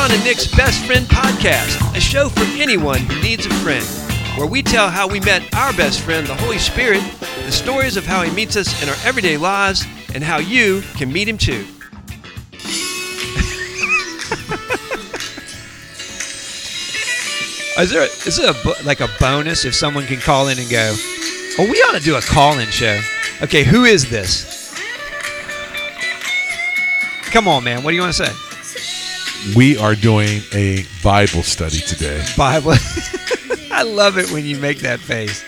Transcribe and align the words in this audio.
Ron 0.00 0.12
and 0.12 0.24
Nick's 0.24 0.46
Best 0.46 0.86
Friend 0.86 1.04
Podcast, 1.04 1.94
a 1.94 2.00
show 2.00 2.30
for 2.30 2.44
anyone 2.58 3.00
who 3.00 3.20
needs 3.20 3.44
a 3.44 3.50
friend, 3.56 3.84
where 4.38 4.46
we 4.46 4.62
tell 4.62 4.88
how 4.88 5.06
we 5.06 5.20
met 5.20 5.42
our 5.54 5.74
best 5.74 6.00
friend, 6.00 6.26
the 6.26 6.34
Holy 6.36 6.56
Spirit, 6.56 7.02
the 7.44 7.52
stories 7.52 7.98
of 7.98 8.06
how 8.06 8.22
he 8.22 8.30
meets 8.30 8.56
us 8.56 8.82
in 8.82 8.88
our 8.88 8.96
everyday 9.04 9.36
lives, 9.36 9.84
and 10.14 10.24
how 10.24 10.38
you 10.38 10.80
can 10.96 11.12
meet 11.12 11.28
him 11.28 11.36
too. 11.36 11.66
is 17.78 17.90
there 17.90 18.04
is 18.26 18.38
it 18.38 18.48
a, 18.48 18.56
like 18.86 19.00
a 19.00 19.08
bonus 19.20 19.66
if 19.66 19.74
someone 19.74 20.06
can 20.06 20.18
call 20.18 20.48
in 20.48 20.58
and 20.58 20.70
go, 20.70 20.94
"Oh, 21.58 21.68
we 21.70 21.76
ought 21.82 21.98
to 21.98 22.02
do 22.02 22.16
a 22.16 22.22
call-in 22.22 22.68
show." 22.68 22.98
Okay, 23.42 23.64
who 23.64 23.84
is 23.84 24.08
this? 24.08 24.72
Come 27.32 27.46
on, 27.46 27.64
man. 27.64 27.82
What 27.82 27.90
do 27.90 27.96
you 27.96 28.00
want 28.00 28.14
to 28.14 28.26
say? 28.26 28.49
We 29.56 29.78
are 29.78 29.94
doing 29.94 30.42
a 30.52 30.84
Bible 31.02 31.42
study 31.42 31.78
today. 31.78 32.24
Bible. 32.36 32.72
I 33.70 33.82
love 33.82 34.18
it 34.18 34.30
when 34.30 34.44
you 34.44 34.58
make 34.58 34.80
that 34.80 35.00
face. 35.00 35.42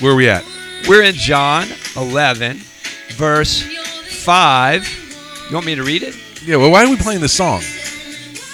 Where 0.00 0.12
are 0.12 0.16
we 0.16 0.28
at? 0.28 0.44
We're 0.88 1.02
in 1.02 1.14
John 1.14 1.68
11, 1.96 2.58
verse 3.10 3.62
5. 3.62 5.46
You 5.48 5.54
want 5.54 5.66
me 5.66 5.74
to 5.74 5.82
read 5.82 6.02
it? 6.02 6.16
Yeah, 6.42 6.56
well, 6.56 6.70
why 6.70 6.84
are 6.84 6.90
we 6.90 6.96
playing 6.96 7.20
this 7.20 7.34
song? 7.34 7.62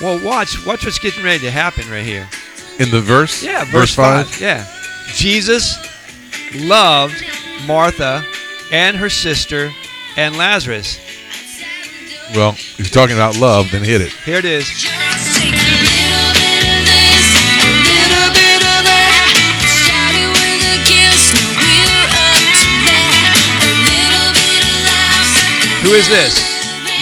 Well, 0.00 0.24
watch. 0.24 0.66
Watch 0.66 0.84
what's 0.84 0.98
getting 0.98 1.22
ready 1.24 1.40
to 1.40 1.50
happen 1.50 1.88
right 1.88 2.04
here. 2.04 2.28
In 2.80 2.90
the 2.90 3.00
verse? 3.00 3.42
Yeah, 3.42 3.64
verse, 3.64 3.94
5. 3.94 4.40
Yeah. 4.40 4.66
Jesus 5.14 5.76
loved 6.54 7.24
Martha 7.66 8.24
and 8.72 8.96
her 8.96 9.10
sister 9.10 9.70
and 10.16 10.36
Lazarus. 10.36 10.98
Well, 12.34 12.52
if 12.56 12.78
you're 12.78 12.88
talking 12.88 13.14
about 13.14 13.36
love, 13.36 13.70
then 13.70 13.84
hit 13.84 14.00
it. 14.00 14.10
Here 14.24 14.38
it 14.38 14.46
is. 14.46 14.64
Just 14.64 14.88
take 15.36 15.52
a 15.52 15.52
little 15.52 16.32
bit 16.32 16.64
of 16.64 16.80
this, 16.88 17.28
a 17.60 17.68
little 17.68 18.32
bit 18.32 18.56
of 18.56 18.80
that. 18.88 19.20
Started 19.68 20.32
with 20.32 20.64
a 20.64 20.80
kiss, 20.88 21.28
now 21.28 21.52
we're 21.60 21.92
up 22.24 22.40
to 22.56 22.72
that. 22.88 23.20
A 23.52 23.68
little 23.84 24.32
bit 24.32 24.64
of 24.64 24.80
laughs. 24.88 25.84
Who 25.84 25.92
is 25.92 26.08
this? 26.08 26.40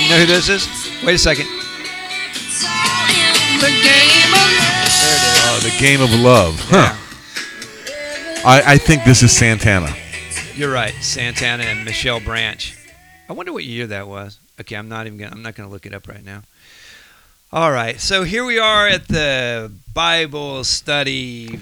You 0.03 0.11
know 0.11 0.19
who 0.19 0.27
this 0.27 0.51
is? 0.51 0.67
Wait 1.07 1.15
a 1.15 1.19
second. 1.19 1.47
It's 1.47 2.67
all 2.67 3.07
in 3.07 3.31
the 3.63 3.71
game 3.87 4.35
of 4.35 4.51
love. 4.51 4.91
There 4.99 5.15
it 5.15 5.23
is. 5.31 5.47
Uh, 5.47 5.63
the 5.63 5.75
game 5.79 6.03
of 6.03 6.11
love. 6.11 6.59
Huh. 6.67 6.91
Yeah. 7.87 8.43
I, 8.43 8.75
I 8.75 8.79
think 8.79 9.05
this 9.05 9.23
is 9.23 9.31
Santana. 9.31 9.95
You're 10.57 10.73
right. 10.73 10.95
Santana 11.01 11.63
and 11.63 11.85
Michelle 11.85 12.19
Branch. 12.19 12.77
I 13.29 13.33
wonder 13.33 13.53
what 13.53 13.63
year 13.63 13.87
that 13.87 14.09
was. 14.09 14.40
Okay, 14.61 14.77
I'm 14.77 14.89
not 14.89 15.07
even 15.07 15.19
gonna 15.19 15.33
I'm 15.33 15.43
not 15.43 15.55
gonna 15.55 15.71
look 15.71 15.87
it 15.87 15.95
up 15.95 16.07
right 16.07 16.25
now. 16.25 16.43
All 17.53 17.73
right, 17.73 18.01
so 18.01 18.23
here 18.23 18.45
we 18.45 18.59
are 18.59 18.87
at 18.87 19.09
the 19.09 19.73
Bible 19.95 20.63
study. 20.65 21.59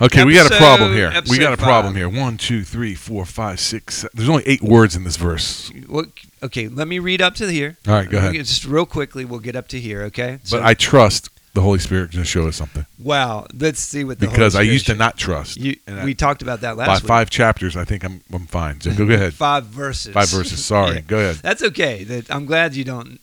Okay, 0.00 0.24
we 0.24 0.34
got 0.34 0.50
a 0.50 0.56
problem 0.56 0.94
here. 0.94 1.12
We 1.28 1.38
got 1.38 1.52
a 1.52 1.58
problem 1.58 1.92
five. 1.92 1.96
here. 1.96 2.08
One, 2.08 2.38
two, 2.38 2.64
three, 2.64 2.94
four, 2.94 3.26
five, 3.26 3.60
six. 3.60 3.96
Seven. 3.96 4.10
There's 4.14 4.28
only 4.30 4.44
eight 4.46 4.62
words 4.62 4.96
in 4.96 5.04
this 5.04 5.16
verse. 5.16 5.70
What, 5.86 6.06
okay, 6.42 6.68
let 6.68 6.88
me 6.88 6.98
read 6.98 7.20
up 7.20 7.34
to 7.36 7.46
here. 7.46 7.76
All 7.86 7.94
right, 7.94 8.08
go 8.08 8.16
ahead. 8.16 8.32
Just 8.34 8.64
real 8.64 8.86
quickly, 8.86 9.26
we'll 9.26 9.40
get 9.40 9.54
up 9.54 9.68
to 9.68 9.78
here. 9.78 10.02
Okay. 10.04 10.38
But 10.50 10.62
I 10.62 10.72
trust 10.72 11.28
the 11.52 11.60
Holy 11.62 11.78
Spirit 11.80 12.12
going 12.12 12.22
to 12.22 12.28
show 12.28 12.46
us 12.48 12.56
something 12.56 12.86
wow. 13.02 13.46
Let's 13.52 13.80
see 13.80 14.04
what 14.04 14.18
the 14.20 14.28
because 14.28 14.54
I 14.54 14.62
used 14.62 14.86
to 14.86 14.94
not 14.94 15.16
trust. 15.16 15.56
You, 15.56 15.76
And 15.86 16.00
I- 16.00 16.04
we 16.04 16.14
talked 16.14 16.42
about 16.42 16.60
that 16.60 16.76
last 16.76 16.86
by 16.88 16.94
week. 16.94 17.04
five 17.04 17.30
chapters, 17.30 17.76
I 17.76 17.84
think 17.84 18.04
I'm 18.04 18.20
I'm 18.32 18.46
fine. 18.46 18.80
So 18.80 18.92
go 18.94 19.04
ahead. 19.04 19.34
Five 19.34 19.64
verses. 19.66 20.12
Five 20.14 20.28
verses. 20.30 20.64
Sorry. 20.64 20.94
Yeah. 20.96 21.00
Go 21.02 21.18
ahead. 21.18 21.36
That's 21.36 21.62
okay. 21.62 22.04
That 22.04 22.30
I'm 22.30 22.46
glad 22.46 22.74
you 22.74 22.84
don't 22.84 23.20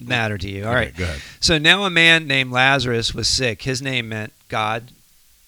matter 0.00 0.36
to 0.38 0.50
you. 0.50 0.64
All 0.64 0.70
Okay, 0.70 0.76
right. 0.76 0.96
Go 0.96 1.04
ahead. 1.04 1.20
So 1.40 1.56
now 1.58 1.84
a 1.84 1.90
man 1.90 2.26
named 2.26 2.50
Lazarus 2.52 3.14
was 3.14 3.28
sick. 3.28 3.62
His 3.62 3.80
name 3.80 4.08
meant 4.10 4.32
God 4.48 4.90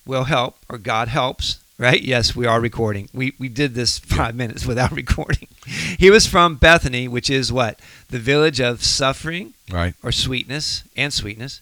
will 0.06 0.24
help 0.24 0.56
or 0.68 0.78
God 0.78 1.08
helps, 1.08 1.58
right? 1.78 2.00
Yes, 2.00 2.34
we 2.36 2.46
are 2.46 2.60
recording. 2.60 3.08
We 3.12 3.34
we 3.38 3.48
did 3.48 3.74
this 3.74 3.98
5 3.98 4.34
minutes 4.34 4.64
without 4.64 4.92
recording. 5.02 5.48
He 5.98 6.10
was 6.10 6.26
from 6.26 6.54
Bethany, 6.56 7.08
which 7.08 7.28
is 7.28 7.52
what? 7.52 7.78
The 8.08 8.18
village 8.20 8.60
of 8.60 8.82
suffering 8.84 9.52
Right. 9.70 9.94
or 10.02 10.12
sweetness 10.12 10.84
and 10.96 11.12
sweetness. 11.12 11.60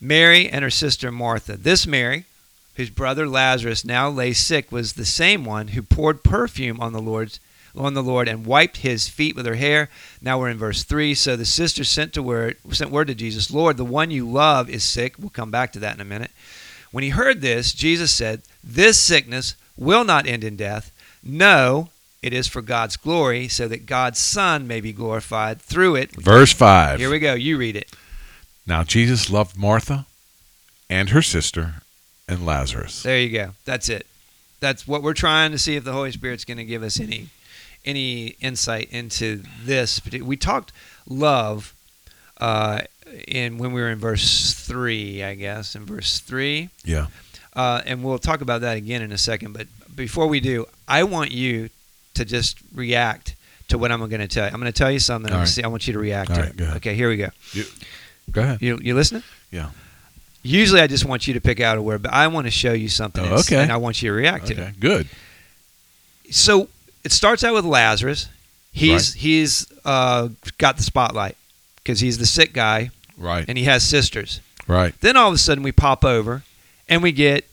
Mary 0.00 0.48
and 0.48 0.62
her 0.62 0.70
sister 0.70 1.10
Martha. 1.10 1.56
This 1.56 1.86
Mary, 1.86 2.24
whose 2.76 2.90
brother 2.90 3.26
Lazarus 3.26 3.84
now 3.84 4.08
lay 4.08 4.32
sick, 4.32 4.70
was 4.70 4.92
the 4.92 5.04
same 5.04 5.44
one 5.44 5.68
who 5.68 5.82
poured 5.82 6.22
perfume 6.22 6.80
on 6.80 6.92
the 6.92 7.02
Lord's 7.02 7.40
on 7.76 7.94
the 7.94 8.02
Lord 8.02 8.28
and 8.28 8.46
wiped 8.46 8.78
his 8.78 9.08
feet 9.08 9.36
with 9.36 9.46
her 9.46 9.54
hair. 9.54 9.88
Now 10.20 10.38
we're 10.40 10.48
in 10.48 10.58
verse 10.58 10.82
three. 10.82 11.14
So 11.14 11.36
the 11.36 11.44
sister 11.44 11.84
sent 11.84 12.12
to 12.14 12.22
word 12.22 12.56
sent 12.72 12.90
word 12.90 13.08
to 13.08 13.14
Jesus, 13.14 13.50
Lord, 13.50 13.76
the 13.76 13.84
one 13.84 14.10
you 14.10 14.28
love 14.28 14.68
is 14.68 14.82
sick. 14.82 15.14
We'll 15.18 15.30
come 15.30 15.50
back 15.50 15.72
to 15.72 15.78
that 15.80 15.94
in 15.94 16.00
a 16.00 16.04
minute. 16.04 16.30
When 16.90 17.04
he 17.04 17.10
heard 17.10 17.40
this, 17.40 17.72
Jesus 17.72 18.12
said, 18.12 18.42
This 18.64 18.98
sickness 18.98 19.54
will 19.76 20.04
not 20.04 20.26
end 20.26 20.42
in 20.42 20.56
death. 20.56 20.90
No, 21.22 21.90
it 22.22 22.32
is 22.32 22.46
for 22.46 22.62
God's 22.62 22.96
glory, 22.96 23.46
so 23.48 23.68
that 23.68 23.86
God's 23.86 24.18
Son 24.18 24.66
may 24.66 24.80
be 24.80 24.92
glorified 24.92 25.60
through 25.60 25.96
it. 25.96 26.10
Verse 26.12 26.52
five. 26.52 26.98
Here 26.98 27.10
we 27.10 27.18
go. 27.18 27.34
You 27.34 27.58
read 27.58 27.76
it. 27.76 27.94
Now 28.68 28.84
Jesus 28.84 29.30
loved 29.30 29.56
Martha 29.56 30.06
and 30.90 31.08
her 31.10 31.22
sister 31.22 31.76
and 32.28 32.44
Lazarus. 32.44 33.02
There 33.02 33.18
you 33.18 33.30
go. 33.30 33.50
That's 33.64 33.88
it. 33.88 34.06
That's 34.60 34.86
what 34.86 35.02
we're 35.02 35.14
trying 35.14 35.52
to 35.52 35.58
see 35.58 35.76
if 35.76 35.84
the 35.84 35.92
Holy 35.92 36.12
Spirit's 36.12 36.44
going 36.44 36.58
to 36.58 36.64
give 36.64 36.82
us 36.82 37.00
any 37.00 37.28
any 37.84 38.36
insight 38.40 38.90
into 38.90 39.42
this. 39.64 40.00
We 40.22 40.36
talked 40.36 40.72
love 41.08 41.72
uh, 42.40 42.82
in 43.26 43.56
when 43.56 43.72
we 43.72 43.80
were 43.80 43.88
in 43.88 43.98
verse 43.98 44.52
three, 44.52 45.22
I 45.24 45.34
guess, 45.34 45.74
in 45.74 45.86
verse 45.86 46.18
three, 46.20 46.68
Yeah. 46.84 47.06
uh, 47.54 47.80
and 47.86 48.04
we'll 48.04 48.18
talk 48.18 48.42
about 48.42 48.60
that 48.60 48.76
again 48.76 49.00
in 49.00 49.12
a 49.12 49.18
second. 49.18 49.54
But 49.54 49.68
before 49.96 50.26
we 50.26 50.40
do, 50.40 50.66
I 50.86 51.04
want 51.04 51.30
you 51.32 51.70
to 52.14 52.24
just 52.24 52.58
react 52.74 53.34
to 53.68 53.78
what 53.78 53.90
I'm 53.92 54.00
going 54.00 54.20
to 54.20 54.28
tell 54.28 54.46
you. 54.46 54.52
I'm 54.52 54.60
going 54.60 54.70
to 54.72 54.76
tell 54.78 54.90
you 54.90 54.98
something. 55.00 55.30
All 55.32 55.38
I'm 55.38 55.42
right. 55.42 55.48
see- 55.48 55.62
I 55.62 55.68
want 55.68 55.86
you 55.86 55.92
to 55.94 55.98
react 55.98 56.30
All 56.30 56.36
to 56.36 56.42
right, 56.42 56.52
it. 56.60 56.76
Okay, 56.76 56.94
here 56.94 57.08
we 57.08 57.16
go. 57.16 57.28
Go 58.30 58.42
ahead. 58.42 58.62
You 58.62 58.78
you 58.82 58.94
listening? 58.94 59.22
Yeah. 59.50 59.70
Usually, 60.42 60.80
I 60.80 60.86
just 60.86 61.04
want 61.04 61.26
you 61.26 61.34
to 61.34 61.40
pick 61.40 61.60
out 61.60 61.76
a 61.78 61.82
word, 61.82 62.02
but 62.02 62.12
I 62.12 62.26
want 62.28 62.46
to 62.46 62.50
show 62.50 62.72
you 62.72 62.88
something. 62.88 63.24
Oh, 63.24 63.38
okay. 63.40 63.60
And 63.62 63.72
I 63.72 63.76
want 63.76 64.00
you 64.02 64.10
to 64.10 64.14
react 64.14 64.46
to 64.46 64.52
it. 64.54 64.58
Okay. 64.58 64.72
Good. 64.78 65.08
so 66.30 66.68
it 67.04 67.12
starts 67.12 67.44
out 67.44 67.54
with 67.54 67.64
Lazarus. 67.64 68.28
He's 68.72 69.14
he's 69.14 69.66
uh, 69.84 70.28
got 70.58 70.76
the 70.76 70.82
spotlight 70.82 71.36
because 71.76 72.00
he's 72.00 72.18
the 72.18 72.26
sick 72.26 72.52
guy 72.52 72.90
Right. 73.16 73.44
and 73.48 73.58
he 73.58 73.64
has 73.64 73.82
sisters. 73.82 74.40
Right. 74.68 74.94
Then 75.00 75.16
all 75.16 75.28
of 75.28 75.34
a 75.34 75.38
sudden 75.38 75.64
we 75.64 75.72
pop 75.72 76.04
over 76.04 76.42
and 76.88 77.02
we 77.02 77.10
get 77.12 77.44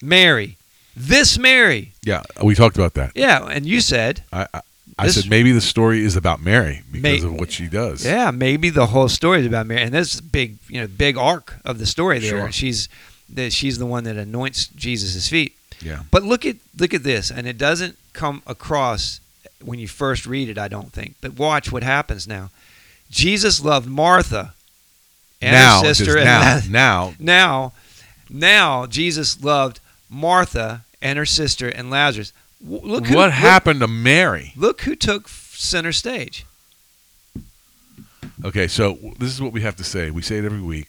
Mary. 0.00 0.56
This 0.96 1.36
Mary. 1.38 1.92
Yeah. 2.02 2.22
We 2.42 2.54
talked 2.54 2.76
about 2.76 2.94
that. 2.94 3.12
Yeah, 3.16 3.44
and 3.46 3.66
you 3.66 3.80
said, 3.80 4.22
I 4.32 4.46
I, 4.54 4.60
I 4.98 5.06
This- 5.06 5.16
said 5.16 5.28
maybe 5.30 5.50
the 5.52 5.60
story 5.60 6.04
is 6.04 6.14
about 6.16 6.40
Mary 6.40 6.82
because 6.90 7.02
May- 7.22 7.26
of 7.26 7.32
what 7.34 7.50
she 7.52 7.66
does. 7.66 8.04
yeah, 8.04 8.30
maybe 8.30 8.70
the 8.70 8.86
whole 8.86 9.08
story 9.08 9.40
is 9.40 9.46
about 9.46 9.66
Mary, 9.66 9.82
and 9.82 9.92
this 9.92 10.20
big, 10.20 10.56
you 10.68 10.80
know, 10.80 10.86
big 10.86 11.16
arc 11.16 11.56
of 11.64 11.78
the 11.78 11.86
story 11.86 12.18
there. 12.20 12.30
Sure. 12.42 12.52
She's 12.52 12.88
that 13.28 13.52
she's 13.52 13.78
the 13.78 13.86
one 13.86 14.04
that 14.04 14.16
anoints 14.16 14.66
Jesus' 14.66 15.28
feet. 15.28 15.56
Yeah. 15.80 16.00
But 16.10 16.22
look 16.22 16.44
at 16.46 16.56
look 16.78 16.94
at 16.94 17.02
this, 17.02 17.30
and 17.30 17.46
it 17.48 17.58
doesn't 17.58 17.96
come 18.12 18.42
across 18.46 19.18
when 19.60 19.78
you 19.78 19.88
first 19.88 20.26
read 20.26 20.48
it, 20.48 20.58
I 20.58 20.68
don't 20.68 20.92
think. 20.92 21.14
But 21.20 21.36
watch 21.38 21.72
what 21.72 21.82
happens 21.82 22.28
now. 22.28 22.50
Jesus 23.10 23.60
loved 23.64 23.88
Martha 23.88 24.54
and 25.42 25.52
now, 25.52 25.82
her 25.82 25.94
sister. 25.94 26.16
and 26.16 26.24
now, 26.26 26.40
Laz- 26.40 26.68
now, 26.68 27.14
now, 27.18 27.72
now 28.30 28.86
Jesus 28.86 29.42
loved 29.42 29.80
Martha 30.10 30.84
and 31.02 31.18
her 31.18 31.26
sister 31.26 31.68
and 31.68 31.90
Lazarus. 31.90 32.32
Look 32.66 33.06
who, 33.06 33.16
what 33.16 33.26
look- 33.26 33.32
happened 33.34 33.80
to 33.80 33.88
Mary? 33.88 34.52
Look 34.56 34.82
who 34.82 34.94
took 34.96 35.28
center 35.28 35.92
stage. 35.92 36.46
Okay, 38.44 38.66
so 38.66 38.98
this 39.18 39.30
is 39.32 39.40
what 39.40 39.52
we 39.52 39.60
have 39.62 39.76
to 39.76 39.84
say. 39.84 40.10
We 40.10 40.22
say 40.22 40.38
it 40.38 40.44
every 40.44 40.60
week 40.60 40.88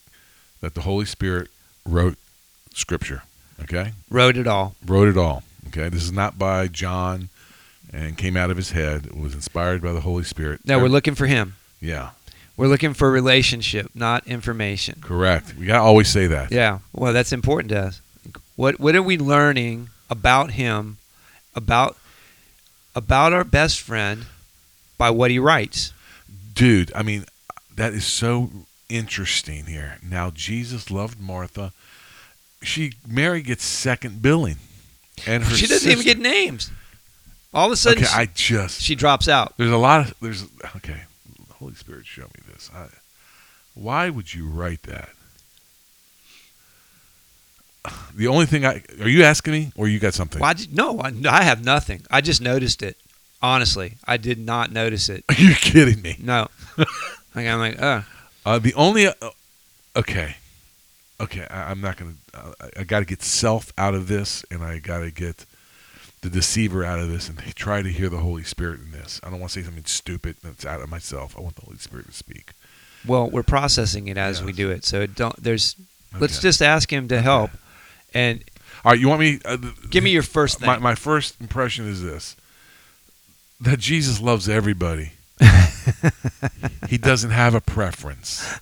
that 0.62 0.74
the 0.74 0.82
Holy 0.82 1.06
Spirit 1.06 1.50
wrote 1.86 2.18
Scripture. 2.74 3.24
Okay, 3.62 3.94
Wrote 4.10 4.36
it 4.36 4.48
all. 4.48 4.76
wrote 4.86 5.08
it 5.08 5.18
all. 5.18 5.44
Okay, 5.68 5.88
this 5.90 6.04
is 6.04 6.12
not 6.12 6.38
by 6.38 6.68
John 6.68 7.30
and 7.94 8.18
came 8.18 8.36
out 8.36 8.52
of 8.52 8.58
his 8.58 8.72
head. 8.72 9.06
It 9.08 9.18
was 9.18 9.34
inspired 9.34 9.82
by 9.82 9.94
the 9.94 10.02
Holy 10.02 10.24
Spirit. 10.24 10.62
No, 10.66 10.80
we're 10.80 10.88
looking 10.90 11.16
for 11.16 11.26
him. 11.28 11.56
Yeah, 11.80 12.10
We're 12.58 12.68
looking 12.68 12.94
for 12.94 13.10
relationship, 13.12 13.92
not 13.96 14.26
information. 14.28 15.00
correct. 15.02 15.56
We 15.58 15.66
gotta 15.68 15.84
always 15.84 16.08
say 16.10 16.28
that. 16.28 16.52
Yeah, 16.52 16.80
well, 16.94 17.14
that's 17.14 17.32
important 17.32 17.70
to 17.70 17.80
us. 17.80 18.02
What 18.56 18.80
what 18.80 18.96
are 18.96 19.04
we 19.04 19.18
learning 19.18 19.90
about 20.10 20.52
him, 20.52 20.98
about 21.56 21.98
about 22.96 23.34
our 23.34 23.44
best 23.44 23.82
friend, 23.82 24.26
by 24.98 25.10
what 25.10 25.32
he 25.32 25.40
writes? 25.40 25.92
dude 26.56 26.92
i 26.96 27.04
mean 27.04 27.26
that 27.76 27.94
is 27.94 28.06
so 28.06 28.50
interesting 28.90 29.66
here 29.66 29.98
now 30.02 30.32
jesus 30.32 30.90
loved 30.90 31.20
martha 31.20 31.74
she 32.64 32.94
mary 33.06 33.42
gets 33.42 33.64
second 33.64 34.22
billing 34.22 34.56
and 35.28 35.44
her 35.44 35.56
she 35.56 35.68
doesn't 35.68 35.92
even 35.92 36.04
get 36.04 36.18
names. 36.18 36.72
All 37.54 37.68
of 37.68 37.72
a 37.72 37.78
sudden, 37.78 38.04
okay 38.04 38.14
i 38.14 38.26
just 38.34 38.82
she 38.82 38.96
drops 38.96 39.28
out. 39.28 39.54
there's 39.58 39.72
a 39.72 39.78
lot 39.78 40.02
of 40.02 40.14
there's 40.22 40.46
okay 40.78 41.02
holy 41.52 41.74
spirit 41.76 42.06
show 42.06 42.24
me 42.24 42.42
this 42.54 42.70
I, 42.74 42.88
Why 43.76 44.10
would 44.10 44.34
you 44.34 44.48
write 44.48 44.84
that? 44.84 45.10
The 48.16 48.28
only 48.28 48.46
thing 48.46 48.66
I 48.66 48.82
are 49.02 49.10
you 49.10 49.24
asking 49.24 49.52
me, 49.54 49.72
or 49.76 49.90
you 49.90 50.00
got 50.00 50.14
something? 50.14 50.40
Why 50.40 50.54
did, 50.54 50.74
no, 50.74 51.00
I, 51.02 51.12
I 51.30 51.44
have 51.44 51.66
nothing. 51.66 52.04
I 52.10 52.22
just 52.22 52.42
noticed 52.42 52.82
it. 52.82 52.96
Honestly, 53.42 53.96
I 54.06 54.16
did 54.16 54.40
not 54.40 54.72
notice 54.72 55.10
it. 55.10 55.26
Are 55.30 55.36
you 55.36 55.54
kidding 55.54 56.02
me? 56.02 56.16
No. 56.20 56.48
like 56.78 57.46
I'm 57.46 57.60
like, 57.60 57.76
oh, 57.82 58.06
Uh, 58.46 58.58
the 58.60 58.74
only 58.76 59.08
uh, 59.08 59.14
okay, 59.98 60.38
okay. 61.20 61.46
I, 61.50 61.72
I'm 61.72 61.82
not 61.82 61.98
gonna. 61.98 62.14
Uh, 62.34 62.54
I, 62.62 62.80
I 62.80 62.84
got 62.86 63.00
to 63.00 63.06
get 63.06 63.22
self 63.22 63.74
out 63.78 63.94
of 63.94 64.08
this, 64.08 64.46
and 64.50 64.64
I 64.64 64.80
got 64.80 65.00
to 65.00 65.12
get 65.12 65.46
the 66.22 66.30
deceiver 66.30 66.86
out 66.86 67.00
of 67.00 67.10
this, 67.10 67.28
and 67.28 67.38
try 67.56 67.82
to 67.82 67.90
hear 67.90 68.08
the 68.10 68.20
Holy 68.20 68.44
Spirit 68.44 68.80
in 68.80 68.92
this. 68.92 69.20
I 69.24 69.30
don't 69.30 69.42
want 69.42 69.52
to 69.52 69.60
say 69.60 69.66
something 69.66 69.84
stupid 69.86 70.38
that's 70.42 70.66
out 70.66 70.82
of 70.82 70.90
myself. 70.90 71.36
I 71.38 71.42
want 71.42 71.56
the 71.56 71.64
Holy 71.66 71.78
Spirit 71.78 72.06
to 72.08 72.14
speak. 72.14 72.54
well, 73.06 73.30
we're 73.30 73.44
processing 73.44 74.08
it 74.08 74.18
as 74.18 74.42
we 74.42 74.54
do 74.54 74.72
it. 74.72 74.86
So 74.86 75.02
it 75.02 75.16
don't. 75.16 75.36
There's. 75.44 75.76
Let's 76.18 76.40
just 76.40 76.62
ask 76.62 76.92
him 76.94 77.10
to 77.10 77.22
help, 77.22 77.52
and 78.16 78.44
All 78.84 78.92
right, 78.92 79.00
you 79.00 79.08
want 79.08 79.20
me? 79.20 79.40
Uh, 79.46 79.58
give 79.92 80.04
me 80.04 80.10
your 80.10 80.24
first 80.24 80.60
thing. 80.60 80.66
my 80.66 80.80
my 80.80 80.96
first 80.96 81.40
impression 81.40 81.88
is 81.88 82.02
this: 82.02 82.36
that 83.62 83.80
Jesus 83.80 84.20
loves 84.20 84.50
everybody. 84.50 85.12
he 86.90 86.98
doesn't 86.98 87.32
have 87.32 87.54
a 87.54 87.62
preference. 87.62 88.58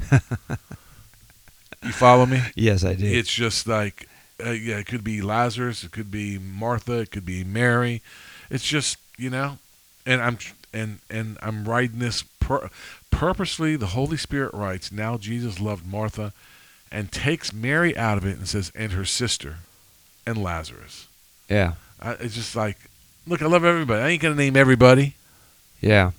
You 1.83 1.91
follow 1.91 2.25
me? 2.25 2.41
yes, 2.55 2.83
I 2.83 2.95
do. 2.95 3.05
It's 3.05 3.31
just 3.31 3.67
like, 3.67 4.07
uh, 4.43 4.51
yeah, 4.51 4.77
it 4.77 4.87
could 4.87 5.03
be 5.03 5.21
Lazarus, 5.21 5.83
it 5.83 5.91
could 5.91 6.09
be 6.09 6.39
Martha, 6.39 6.99
it 6.99 7.11
could 7.11 7.25
be 7.25 7.43
Mary. 7.43 8.01
It's 8.49 8.63
just 8.63 8.97
you 9.17 9.29
know, 9.29 9.57
and 10.05 10.21
I'm 10.21 10.37
and 10.73 10.99
and 11.09 11.37
I'm 11.41 11.65
writing 11.65 11.99
this 11.99 12.23
pur- 12.39 12.69
purposely. 13.11 13.75
The 13.75 13.87
Holy 13.87 14.17
Spirit 14.17 14.53
writes, 14.53 14.91
"Now 14.91 15.17
Jesus 15.17 15.59
loved 15.59 15.85
Martha," 15.85 16.33
and 16.93 17.11
takes 17.11 17.51
Mary 17.51 17.97
out 17.97 18.17
of 18.17 18.25
it 18.25 18.37
and 18.37 18.47
says, 18.47 18.71
"and 18.75 18.91
her 18.93 19.03
sister, 19.05 19.57
and 20.25 20.41
Lazarus." 20.41 21.07
yeah. 21.49 21.73
I, 22.01 22.11
it's 22.13 22.35
just 22.35 22.53
like, 22.55 22.77
look, 23.25 23.41
I 23.41 23.45
love 23.45 23.63
everybody. 23.63 24.01
I 24.01 24.09
ain't 24.09 24.21
gonna 24.21 24.35
name 24.35 24.57
everybody. 24.57 25.15
Yeah. 25.79 26.11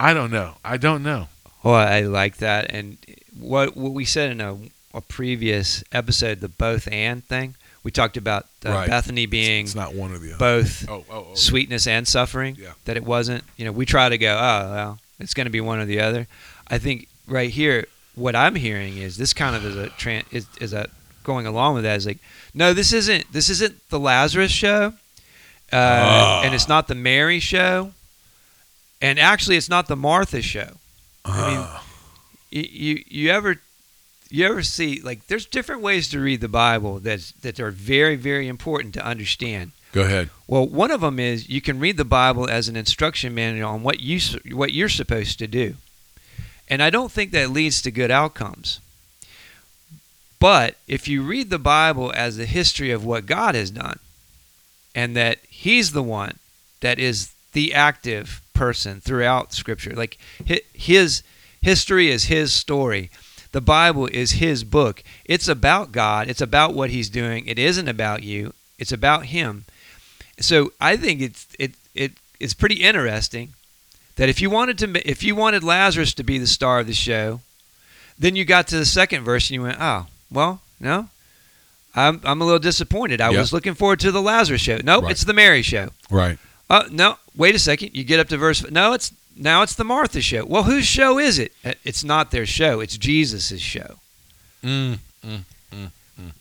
I 0.00 0.14
don't 0.14 0.30
know. 0.30 0.54
I 0.64 0.76
don't 0.78 1.02
know. 1.02 1.28
Well, 1.62 1.74
I 1.74 2.00
like 2.00 2.38
that. 2.38 2.72
And 2.72 2.96
what 3.38 3.76
what 3.76 3.92
we 3.92 4.04
said 4.06 4.30
in 4.30 4.40
a, 4.40 4.56
a 4.94 5.00
previous 5.02 5.84
episode, 5.92 6.40
the 6.40 6.48
both 6.48 6.88
and 6.90 7.22
thing, 7.24 7.54
we 7.84 7.90
talked 7.90 8.16
about 8.16 8.46
uh, 8.64 8.70
Right. 8.70 8.88
Bethany 8.88 9.26
being 9.26 9.64
It's 9.66 9.74
not 9.74 9.94
one 9.94 10.12
or 10.12 10.18
the 10.18 10.30
other. 10.32 10.38
both 10.38 10.88
oh, 10.88 11.04
oh, 11.10 11.26
oh. 11.30 11.34
sweetness 11.34 11.86
and 11.86 12.08
suffering. 12.08 12.56
Yeah. 12.58 12.72
That 12.86 12.96
it 12.96 13.04
wasn't. 13.04 13.44
You 13.58 13.66
know, 13.66 13.72
we 13.72 13.84
try 13.84 14.08
to 14.08 14.16
go, 14.18 14.32
oh 14.34 14.70
well, 14.72 14.98
it's 15.18 15.34
going 15.34 15.46
to 15.46 15.50
be 15.50 15.60
one 15.60 15.80
or 15.80 15.84
the 15.84 16.00
other. 16.00 16.26
I 16.68 16.78
think 16.78 17.08
right 17.26 17.50
here, 17.50 17.86
what 18.18 18.34
I'm 18.36 18.54
hearing 18.56 18.96
is 18.98 19.16
this 19.16 19.32
kind 19.32 19.54
of 19.56 19.64
is 19.64 19.76
a 19.76 19.88
tran- 19.90 20.24
is, 20.32 20.46
is 20.60 20.72
a 20.72 20.88
going 21.24 21.46
along 21.46 21.74
with 21.74 21.84
that 21.84 21.96
is 21.96 22.06
like, 22.06 22.18
no, 22.54 22.72
this 22.74 22.92
isn't 22.92 23.32
this 23.32 23.48
isn't 23.50 23.88
the 23.90 23.98
Lazarus 23.98 24.50
show, 24.52 24.94
uh, 25.72 25.76
Ah. 25.76 26.42
and 26.44 26.54
it's 26.54 26.68
not 26.68 26.88
the 26.88 26.94
Mary 26.94 27.40
show, 27.40 27.92
and 29.00 29.18
actually, 29.18 29.56
it's 29.56 29.68
not 29.68 29.86
the 29.86 29.96
Martha 29.96 30.42
show. 30.42 30.70
I 31.24 31.48
mean, 31.50 31.58
Ah. 31.60 31.84
you, 32.50 32.62
you 32.62 33.04
you 33.08 33.30
ever 33.30 33.60
you 34.30 34.46
ever 34.46 34.62
see 34.62 35.00
like 35.02 35.26
there's 35.28 35.46
different 35.46 35.80
ways 35.82 36.08
to 36.10 36.20
read 36.20 36.40
the 36.40 36.48
Bible 36.48 36.98
that's 36.98 37.32
that 37.42 37.60
are 37.60 37.70
very 37.70 38.16
very 38.16 38.48
important 38.48 38.94
to 38.94 39.04
understand. 39.04 39.72
go 39.92 40.02
ahead. 40.02 40.28
Well, 40.46 40.66
one 40.66 40.90
of 40.90 41.00
them 41.02 41.18
is 41.18 41.48
you 41.48 41.60
can 41.60 41.78
read 41.78 41.96
the 41.96 42.04
Bible 42.04 42.48
as 42.48 42.68
an 42.68 42.76
instruction 42.76 43.34
manual 43.34 43.70
on 43.70 43.82
what 43.82 44.00
you 44.00 44.18
what 44.54 44.72
you're 44.72 44.88
supposed 44.88 45.38
to 45.38 45.46
do, 45.46 45.76
and 46.68 46.82
I 46.82 46.90
don't 46.90 47.10
think 47.10 47.32
that 47.32 47.50
leads 47.50 47.82
to 47.82 47.90
good 47.90 48.10
outcomes. 48.10 48.80
But 50.40 50.76
if 50.86 51.08
you 51.08 51.22
read 51.22 51.50
the 51.50 51.58
Bible 51.58 52.12
as 52.14 52.36
the 52.36 52.46
history 52.46 52.90
of 52.90 53.04
what 53.04 53.26
God 53.26 53.54
has 53.54 53.70
done, 53.70 53.98
and 54.94 55.16
that 55.16 55.38
He's 55.48 55.92
the 55.92 56.02
one 56.02 56.38
that 56.80 56.98
is 56.98 57.32
the 57.52 57.74
active 57.74 58.40
person 58.54 59.00
throughout 59.00 59.52
Scripture, 59.52 59.94
like 59.94 60.18
His 60.72 61.22
history 61.60 62.10
is 62.10 62.24
His 62.24 62.52
story. 62.52 63.10
The 63.52 63.60
Bible 63.60 64.06
is 64.06 64.32
His 64.32 64.62
book. 64.62 65.02
It's 65.24 65.48
about 65.48 65.90
God. 65.90 66.28
It's 66.28 66.40
about 66.40 66.74
what 66.74 66.90
He's 66.90 67.10
doing. 67.10 67.46
It 67.46 67.58
isn't 67.58 67.88
about 67.88 68.22
you. 68.22 68.52
It's 68.78 68.92
about 68.92 69.26
Him. 69.26 69.64
So 70.38 70.72
I 70.80 70.96
think 70.96 71.20
it's 71.20 71.48
it, 71.58 71.72
it 71.94 72.12
it 72.38 72.44
is 72.44 72.54
pretty 72.54 72.76
interesting 72.76 73.54
that 74.18 74.28
if 74.28 74.40
you 74.42 74.50
wanted 74.50 74.76
to 74.78 75.10
if 75.10 75.22
you 75.22 75.34
wanted 75.34 75.64
Lazarus 75.64 76.12
to 76.14 76.22
be 76.22 76.36
the 76.38 76.46
star 76.46 76.80
of 76.80 76.86
the 76.86 76.92
show, 76.94 77.40
then 78.18 78.36
you 78.36 78.44
got 78.44 78.68
to 78.68 78.76
the 78.76 78.84
second 78.84 79.24
verse 79.24 79.48
and 79.48 79.54
you 79.54 79.62
went, 79.62 79.78
oh 79.80 80.06
well, 80.30 80.60
no, 80.78 81.08
I'm 81.94 82.20
I'm 82.24 82.40
a 82.42 82.44
little 82.44 82.58
disappointed. 82.58 83.20
I 83.20 83.30
Yeah. 83.30 83.38
was 83.40 83.52
looking 83.52 83.74
forward 83.74 84.00
to 84.00 84.12
the 84.12 84.20
Lazarus 84.22 84.60
show. 84.60 84.78
Nope, 84.84 85.04
Right. 85.04 85.10
it's 85.12 85.24
the 85.24 85.32
Mary 85.32 85.62
show. 85.62 85.88
Right. 86.10 86.38
Oh 86.68 86.82
no, 86.90 87.16
wait 87.34 87.54
a 87.54 87.58
second. 87.58 87.90
You 87.94 88.04
get 88.04 88.20
up 88.20 88.28
to 88.28 88.36
verse. 88.36 88.68
No, 88.70 88.92
it's 88.92 89.10
now 89.36 89.62
it's 89.62 89.74
the 89.74 89.84
Martha 89.84 90.20
show. 90.20 90.44
Well, 90.44 90.64
whose 90.64 90.84
show 90.86 91.18
is 91.18 91.38
it? 91.38 91.52
Uh, 91.64 91.72
It's 91.84 92.04
not 92.04 92.30
their 92.30 92.44
show. 92.46 92.80
It's 92.80 92.96
Jesus's 92.98 93.60
show. 93.62 93.96
Mm, 94.64 94.98
mm, 95.24 95.44
mm, 95.72 95.90
mm. 96.20 96.32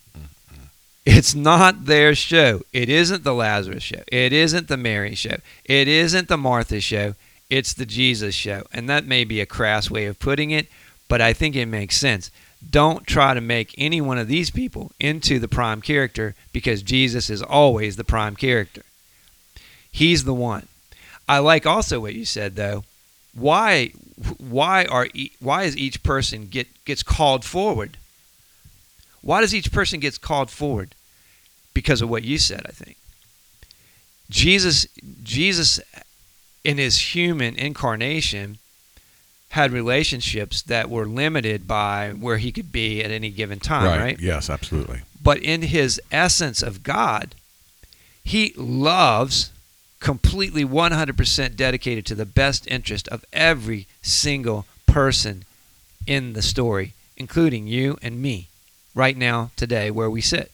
It's 1.06 1.34
not 1.36 1.86
their 1.86 2.16
show. 2.16 2.62
It 2.74 2.90
isn't 2.90 3.24
the 3.24 3.34
Lazarus 3.34 3.84
show. 3.84 4.02
It 4.12 4.34
isn't 4.34 4.68
the 4.68 4.76
Mary 4.78 5.16
show. 5.16 5.38
It 5.64 5.88
isn't 5.88 6.28
the 6.28 6.38
Martha 6.38 6.82
show. 6.82 7.14
It's 7.50 7.74
the 7.74 7.86
Jesus 7.86 8.36
show. 8.36 8.64
And 8.74 8.90
that 8.90 9.06
may 9.06 9.24
be 9.24 9.40
a 9.40 9.46
crass 9.46 9.90
way 9.90 10.06
of 10.06 10.20
putting 10.20 10.52
it, 10.52 10.68
but 11.08 11.22
I 11.22 11.34
think 11.34 11.56
it 11.56 11.66
makes 11.66 11.98
sense. 11.98 12.30
Don't 12.70 13.06
try 13.06 13.34
to 13.34 13.42
make 13.42 13.74
any 13.78 14.02
one 14.02 14.18
of 14.18 14.28
these 14.28 14.50
people 14.50 14.92
into 15.00 15.40
the 15.40 15.48
prime 15.48 15.82
character 15.82 16.36
because 16.52 16.82
Jesus 16.82 17.30
is 17.30 17.42
always 17.42 17.96
the 17.96 18.04
prime 18.04 18.36
character. 18.36 18.82
He's 19.92 20.24
the 20.24 20.34
one. 20.34 20.68
I 21.30 21.40
like 21.40 21.66
also 21.66 22.00
what 22.00 22.16
you 22.16 22.26
said 22.26 22.56
though. 22.56 22.84
Why 23.34 23.92
why 24.38 24.86
are 24.86 25.08
why 25.40 25.64
is 25.64 25.78
each 25.78 26.02
person 26.02 26.48
get 26.48 26.68
gets 26.86 27.04
called 27.04 27.46
forward? 27.46 27.98
Why 29.22 29.42
does 29.42 29.54
each 29.54 29.72
person 29.72 30.00
gets 30.00 30.18
called 30.18 30.50
forward? 30.50 30.96
Because 31.74 32.02
of 32.02 32.10
what 32.10 32.24
you 32.24 32.38
said, 32.38 32.62
I 32.66 32.72
think. 32.72 32.98
Jesus 34.30 34.88
Jesus 35.24 35.80
in 36.68 36.78
his 36.78 37.16
human 37.16 37.56
incarnation 37.56 38.58
had 39.52 39.72
relationships 39.72 40.62
that 40.64 40.90
were 40.90 41.06
limited 41.06 41.66
by 41.66 42.10
where 42.10 42.36
he 42.36 42.52
could 42.52 42.74
be 42.74 43.02
at 43.02 43.10
any 43.10 43.30
given 43.30 43.58
time, 43.58 43.86
right. 43.86 44.00
right? 44.00 44.20
Yes, 44.20 44.50
absolutely. 44.50 45.04
But 45.24 45.38
in 45.38 45.62
his 45.62 46.02
essence 46.12 46.62
of 46.62 46.84
God, 46.84 47.36
he 48.22 48.54
loves 48.58 49.50
completely 50.02 50.66
100% 50.66 51.56
dedicated 51.56 52.06
to 52.08 52.16
the 52.16 52.26
best 52.26 52.68
interest 52.68 53.08
of 53.08 53.24
every 53.32 53.88
single 54.02 54.66
person 54.86 55.46
in 56.06 56.34
the 56.34 56.42
story, 56.42 56.92
including 57.16 57.66
you 57.66 57.98
and 58.02 58.22
me, 58.22 58.50
right 58.94 59.16
now, 59.16 59.52
today, 59.56 59.90
where 59.90 60.10
we 60.10 60.20
sit. 60.20 60.52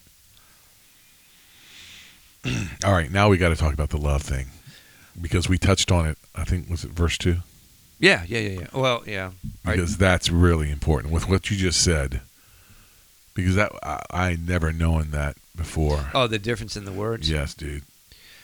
All 2.85 2.93
right, 2.93 3.11
now 3.11 3.29
we 3.29 3.39
got 3.39 3.49
to 3.49 3.55
talk 3.55 3.73
about 3.73 3.89
the 3.89 3.97
love 3.97 4.21
thing 4.21 4.49
because 5.21 5.47
we 5.49 5.57
touched 5.57 5.91
on 5.91 6.05
it. 6.07 6.17
I 6.35 6.43
think 6.43 6.69
was 6.69 6.83
it 6.83 6.91
verse 6.91 7.17
two 7.17 7.37
Yeah, 7.99 8.23
yeah, 8.27 8.39
yeah, 8.39 8.59
yeah. 8.61 8.67
Well, 8.73 9.03
yeah. 9.05 9.31
Because 9.65 9.97
that's 9.97 10.29
really 10.29 10.71
important 10.71 11.13
with 11.13 11.27
what 11.29 11.49
you 11.49 11.57
just 11.57 11.81
said. 11.81 12.21
Because 13.33 13.55
that 13.55 13.71
I, 13.81 14.01
I 14.11 14.35
never 14.35 14.71
known 14.71 15.11
that 15.11 15.37
before. 15.55 16.09
Oh, 16.13 16.27
the 16.27 16.39
difference 16.39 16.75
in 16.77 16.85
the 16.85 16.91
words. 16.91 17.29
Yes, 17.29 17.53
dude. 17.53 17.83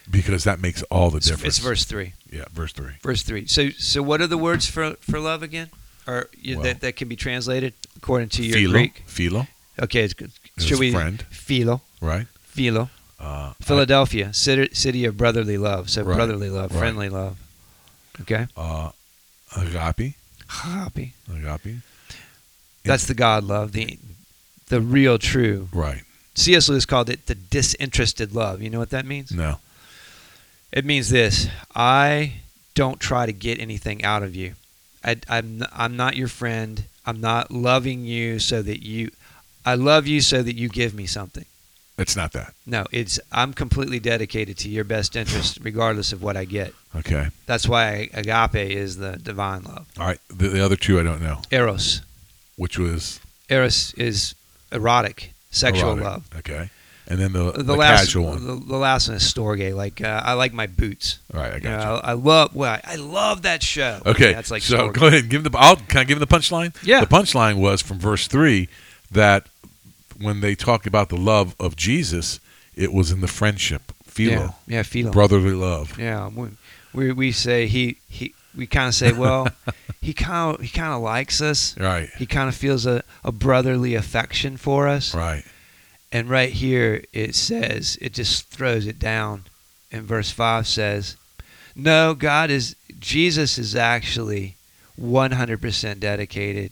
Because 0.10 0.44
that 0.46 0.60
makes 0.60 0.82
all 0.84 1.12
the 1.12 1.20
difference. 1.20 1.58
it's 1.58 1.60
verse 1.60 1.86
three. 1.86 2.14
Yeah, 2.32 2.46
verse 2.52 2.74
three. 2.74 2.94
Verse 3.04 3.22
three. 3.22 3.46
So, 3.46 3.70
so 3.70 4.02
what 4.02 4.22
are 4.22 4.28
the 4.28 4.38
words 4.38 4.66
for 4.66 4.94
for 5.02 5.20
love 5.20 5.44
again? 5.44 5.70
Or 6.08 6.28
you, 6.42 6.56
Well- 6.56 6.64
that 6.64 6.82
that 6.82 6.96
can 6.96 7.08
be 7.08 7.16
translated 7.16 7.74
according 7.98 8.30
to 8.30 8.44
your 8.44 8.58
Philo, 8.58 8.74
Greek? 8.74 9.04
philo, 9.06 9.48
Okay, 9.82 10.04
it's 10.04 10.14
good. 10.16 10.32
Should 10.58 10.80
we 10.80 10.92
friend, 10.92 11.22
philo? 11.30 11.82
right? 12.02 12.28
Philo. 12.44 12.90
Uh, 13.20 13.54
Philadelphia, 13.62 14.34
city, 14.34 14.70
city 14.74 15.04
of 15.06 15.18
brotherly 15.18 15.58
love. 15.58 15.90
So 15.90 16.04
Right, 16.04 16.16
brotherly 16.16 16.50
love, 16.50 16.72
right. 16.72 16.80
friendly 16.80 17.10
love. 17.10 17.38
Okay. 18.22 18.48
uh, 18.56 18.92
agape, 19.58 20.16
Happy. 20.48 21.14
agape, 21.32 21.78
That's 22.84 23.06
the 23.08 23.14
God 23.14 23.44
love, 23.44 23.72
the 23.74 24.00
the 24.68 24.80
real 24.82 25.18
true. 25.18 25.68
right? 25.74 26.04
C.S. 26.36 26.70
Lewis 26.70 26.86
called 26.86 27.10
it 27.10 27.26
the 27.26 27.36
disinterested 27.36 28.34
love. 28.34 28.62
You 28.62 28.70
know 28.70 28.80
what 28.80 28.92
that 28.92 29.06
means? 29.06 29.32
No, 29.32 29.60
It 30.72 30.86
means 30.86 31.10
this: 31.10 31.48
I 31.76 32.34
don't 32.76 33.00
try 33.00 33.26
to 33.26 33.34
get 33.34 33.60
anything 33.60 34.04
out 34.06 34.24
of 34.24 34.36
you. 34.36 34.54
I, 35.04 35.18
I'm 35.28 35.64
I'm 35.74 35.98
not 35.98 36.16
your 36.16 36.28
friend. 36.30 36.84
I'm 37.06 37.20
not 37.20 37.52
loving 37.52 38.06
you 38.06 38.40
so 38.40 38.62
that 38.62 38.82
you. 38.84 39.12
I 39.66 39.76
love 39.76 40.08
you 40.08 40.22
so 40.22 40.42
that 40.44 40.56
you 40.56 40.70
give 40.70 40.94
me 40.94 41.06
something. 41.06 41.46
It's 42.00 42.16
not 42.16 42.32
that. 42.34 42.54
No, 42.66 42.86
it's 42.92 43.20
I'm 43.32 43.54
completely 43.54 44.00
dedicated 44.00 44.58
to 44.60 44.70
your 44.70 44.84
best 44.84 45.16
interest, 45.16 45.60
regardless 45.62 46.12
of 46.14 46.24
what 46.24 46.36
I 46.38 46.46
get. 46.46 46.74
Okay. 46.96 47.28
That's 47.46 47.68
why 47.68 48.10
agape 48.14 48.56
is 48.72 48.98
the 48.98 49.18
divine 49.18 49.64
love. 49.64 49.88
All 50.00 50.08
right. 50.08 50.20
The, 50.30 50.48
the 50.50 50.64
other 50.66 50.76
two 50.76 51.00
I 51.00 51.04
don't 51.04 51.22
know. 51.22 51.42
Eros. 51.52 52.02
which 52.56 52.78
was 52.80 53.20
Eros 53.50 53.94
is 53.96 54.36
erotic, 54.72 55.34
sexual 55.52 55.92
erotic. 55.98 56.04
love. 56.04 56.30
Okay, 56.38 56.70
and 57.08 57.20
then 57.20 57.34
the, 57.34 57.52
The, 57.52 57.64
the, 57.64 57.76
last, 57.76 58.00
casual 58.02 58.26
one. 58.26 58.46
The, 58.46 58.56
the 58.56 58.78
last 58.78 59.08
one 59.08 59.18
is 59.18 59.24
storge. 59.24 59.74
Like 59.76 60.02
uh, 60.02 60.22
I 60.24 60.34
like 60.34 60.54
my 60.54 60.68
boots. 60.68 61.20
All 61.34 61.40
right, 61.40 61.54
I 61.54 61.56
You 61.56 61.62
got 61.62 61.70
know, 61.84 61.94
you. 61.96 62.02
I, 62.02 62.10
I 62.10 62.14
love. 62.14 62.56
Well, 62.56 62.72
I, 62.72 62.82
I 62.84 62.96
love 62.98 63.42
that 63.44 63.64
show. 63.64 64.02
Okay, 64.06 64.34
that's 64.34 64.52
like 64.52 64.62
so 64.62 64.90
storge. 64.90 64.94
go 64.94 65.08
ahead 65.08 65.22
and 65.22 65.30
give 65.30 65.44
him 65.46 65.52
the. 65.52 65.58
I'll, 65.58 65.76
can 65.78 65.98
I 66.00 66.04
give 66.04 66.18
him 66.18 66.20
the 66.20 66.28
punchline? 66.28 66.76
Yeah. 66.84 67.00
The 67.02 67.08
punchline 67.08 67.56
was 67.58 67.82
from 67.82 67.98
verse 68.00 68.28
three 68.28 68.70
that 69.12 69.48
when 70.20 70.42
they 70.42 70.56
talk 70.56 70.86
about 70.86 71.10
the 71.10 71.18
love 71.18 71.56
of 71.60 71.76
Jesus, 71.76 72.40
it 72.76 72.92
was 72.94 73.12
in 73.12 73.22
the 73.22 73.28
friendship, 73.28 73.92
philo, 74.04 74.32
Yeah, 74.34 74.52
yeah, 74.68 74.84
philo. 74.84 75.12
brotherly 75.12 75.54
love. 75.54 75.98
Yeah, 76.00 76.30
we, 76.94 77.12
we 77.12 77.32
say 77.32 77.68
he 77.68 77.98
he. 78.10 78.34
We 78.58 78.66
kind 78.66 78.88
of 78.88 78.96
say, 78.96 79.12
well, 79.14 79.48
he 80.02 80.14
kind 80.14 80.56
of 80.56 80.62
he 80.62 80.70
kind 80.70 80.92
of 80.94 81.02
likes 81.02 81.40
us. 81.42 81.78
Right, 81.78 82.10
He 82.18 82.26
kind 82.26 82.50
of 82.50 82.56
feels 82.56 82.86
a, 82.86 83.04
a 83.24 83.32
brotherly 83.32 83.94
affection 83.96 84.58
for 84.58 84.88
us. 84.88 85.14
right. 85.14 85.44
And 86.12 86.28
right 86.28 86.52
here 86.52 87.04
it 87.14 87.36
says, 87.36 87.96
it 88.02 88.14
just 88.14 88.48
throws 88.50 88.88
it 88.88 88.98
down. 88.98 89.44
And 89.92 90.02
verse 90.04 90.32
5 90.32 90.66
says, 90.66 91.16
No, 91.76 92.16
God 92.16 92.50
is, 92.50 92.76
Jesus 93.00 93.60
is 93.60 93.76
actually 93.76 94.56
100% 95.00 96.00
dedicated 96.00 96.72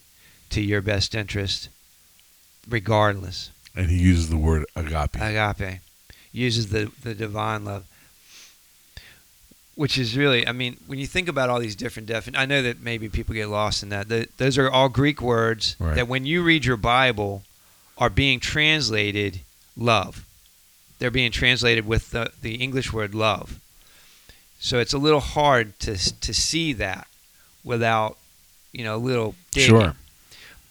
to 0.50 0.60
your 0.60 0.80
best 0.82 1.14
interest, 1.14 1.68
regardless. 2.68 3.50
And 3.76 3.90
he 3.90 3.98
uses 3.98 4.28
the 4.30 4.36
word 4.36 4.64
agape. 4.76 5.16
Agape 5.20 5.80
uses 6.32 6.68
the, 6.68 6.90
the 7.02 7.14
divine 7.14 7.64
love. 7.64 7.84
Which 9.74 9.96
is 9.96 10.16
really, 10.16 10.46
I 10.46 10.52
mean, 10.52 10.76
when 10.88 10.98
you 10.98 11.06
think 11.06 11.28
about 11.28 11.50
all 11.50 11.60
these 11.60 11.76
different 11.76 12.08
definitions, 12.08 12.42
I 12.42 12.46
know 12.46 12.62
that 12.62 12.80
maybe 12.80 13.08
people 13.08 13.34
get 13.34 13.48
lost 13.48 13.82
in 13.84 13.90
that. 13.90 14.08
The, 14.08 14.26
those 14.36 14.58
are 14.58 14.68
all 14.68 14.88
Greek 14.88 15.22
words 15.22 15.76
Right. 15.78 15.94
that 15.94 16.08
when 16.08 16.26
you 16.26 16.42
read 16.42 16.64
your 16.64 16.76
Bible 16.76 17.44
are 17.96 18.10
being 18.10 18.40
translated 18.40 19.40
love. 19.76 20.24
They're 20.98 21.10
being 21.12 21.30
translated 21.30 21.86
with 21.86 22.10
the, 22.10 22.32
the 22.42 22.56
English 22.56 22.92
word 22.92 23.14
love. 23.14 23.60
So 24.58 24.78
it's 24.80 24.92
a 24.92 24.98
little 24.98 25.20
hard 25.20 25.78
to, 25.80 25.96
to 26.20 26.34
see 26.34 26.72
that 26.74 27.06
without, 27.62 28.16
you 28.72 28.82
know, 28.84 28.96
a 28.96 28.98
little 28.98 29.36
digging. 29.52 29.68
Sure. 29.80 29.94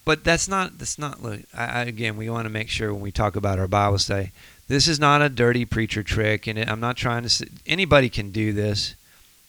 But 0.08 0.24
that's 0.24 0.48
not 0.48 0.78
that's 0.78 0.98
not 0.98 1.22
look. 1.22 1.42
I, 1.54 1.66
I, 1.66 1.82
again, 1.82 2.16
we 2.16 2.30
want 2.30 2.46
to 2.46 2.50
make 2.50 2.70
sure 2.70 2.94
when 2.94 3.02
we 3.02 3.12
talk 3.12 3.36
about 3.36 3.60
our 3.60 3.68
Bible 3.68 3.98
study, 3.98 4.32
this 4.70 4.88
is 4.88 5.02
not 5.02 5.22
a 5.22 5.28
dirty 5.28 5.66
preacher 5.66 6.02
trick, 6.02 6.48
and 6.48 6.58
I'm 6.58 6.80
not 6.80 6.96
trying 6.96 7.28
to. 7.28 7.50
Anybody 7.66 8.08
can 8.08 8.32
do 8.32 8.54
this. 8.54 8.96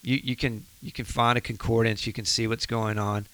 You 0.02 0.18
you 0.20 0.34
can 0.34 0.64
you 0.82 0.90
can 0.90 1.04
find 1.04 1.38
a 1.38 1.40
concordance. 1.40 2.08
You 2.08 2.12
can 2.12 2.24
see 2.24 2.48
what's 2.48 2.66
going 2.66 2.98
on, 2.98 3.26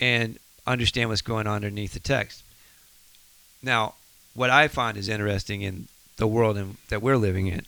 and 0.00 0.40
understand 0.66 1.08
what's 1.08 1.22
going 1.22 1.46
on 1.46 1.54
underneath 1.54 1.92
the 1.92 2.00
text. 2.00 2.42
Now, 3.62 3.94
what 4.34 4.50
I 4.50 4.66
find 4.66 4.96
is 4.96 5.08
interesting 5.08 5.62
in 5.62 5.86
the 6.16 6.26
world 6.26 6.56
in, 6.56 6.78
that 6.88 7.00
we're 7.00 7.16
living 7.16 7.46
in, 7.46 7.64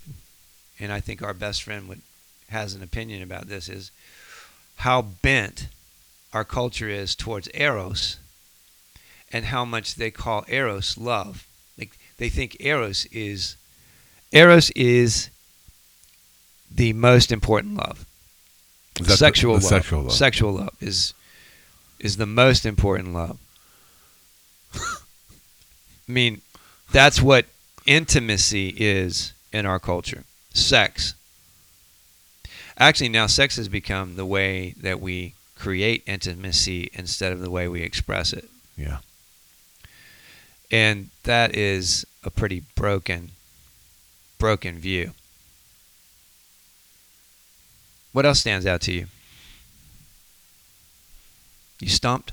and 0.81 0.91
I 0.91 0.99
think 0.99 1.23
our 1.23 1.35
best 1.35 1.63
friend 1.63 1.89
would 1.89 2.01
has 2.49 2.75
an 2.75 2.83
opinion 2.83 3.23
about 3.23 3.47
this 3.47 3.69
is 3.69 3.93
how 4.79 5.03
bent 5.03 5.69
our 6.33 6.45
culture 6.45 6.89
is 6.89 7.15
towards 7.15 7.49
eros 7.55 8.17
and 9.33 9.47
how 9.47 9.65
much 9.65 9.97
they 9.97 10.11
call 10.11 10.45
eros 10.49 10.97
love. 10.99 11.47
Like 11.79 11.99
they 12.19 12.29
think 12.29 12.57
eros 12.61 13.07
is 13.07 13.57
eros 14.33 14.71
is 14.71 15.31
the 16.71 16.93
most 16.93 17.33
important 17.33 17.77
love. 17.77 18.05
That 18.97 19.09
the- 19.09 19.17
sexual 19.17 19.55
the 19.59 19.63
love. 19.63 19.69
sexual 19.71 20.03
love. 20.03 20.13
Sexual 20.13 20.53
love 20.53 20.77
is 20.81 21.15
is 21.99 22.17
the 22.17 22.27
most 22.27 22.67
important 22.67 23.15
love. 23.15 23.39
I 24.75 26.13
mean, 26.13 26.43
that's 26.93 27.21
what 27.21 27.47
intimacy 27.87 28.75
is 28.77 29.33
in 29.53 29.67
our 29.67 29.79
culture. 29.79 30.25
Sex. 30.53 31.15
Actually, 32.79 33.09
now 33.09 33.27
sex 33.27 33.57
has 33.57 33.69
become 33.69 34.17
the 34.17 34.27
way 34.27 34.75
that 34.81 35.01
we 35.01 35.35
create 35.57 36.03
intimacy 36.07 36.91
instead 36.93 37.33
of 37.33 37.41
the 37.41 37.51
way 37.51 37.67
we 37.67 37.83
express 37.83 38.33
it. 38.33 38.49
Yeah. 38.77 38.99
And 40.71 41.11
that 41.23 41.55
is 41.55 42.05
a 42.25 42.31
pretty 42.31 42.63
broken 42.75 43.31
broken 44.39 44.79
view. 44.79 45.13
What 48.13 48.27
else 48.27 48.41
stands 48.41 48.67
out 48.67 48.81
to 48.83 48.93
you? 48.93 49.07
You 51.81 51.89
stumped? 51.89 52.33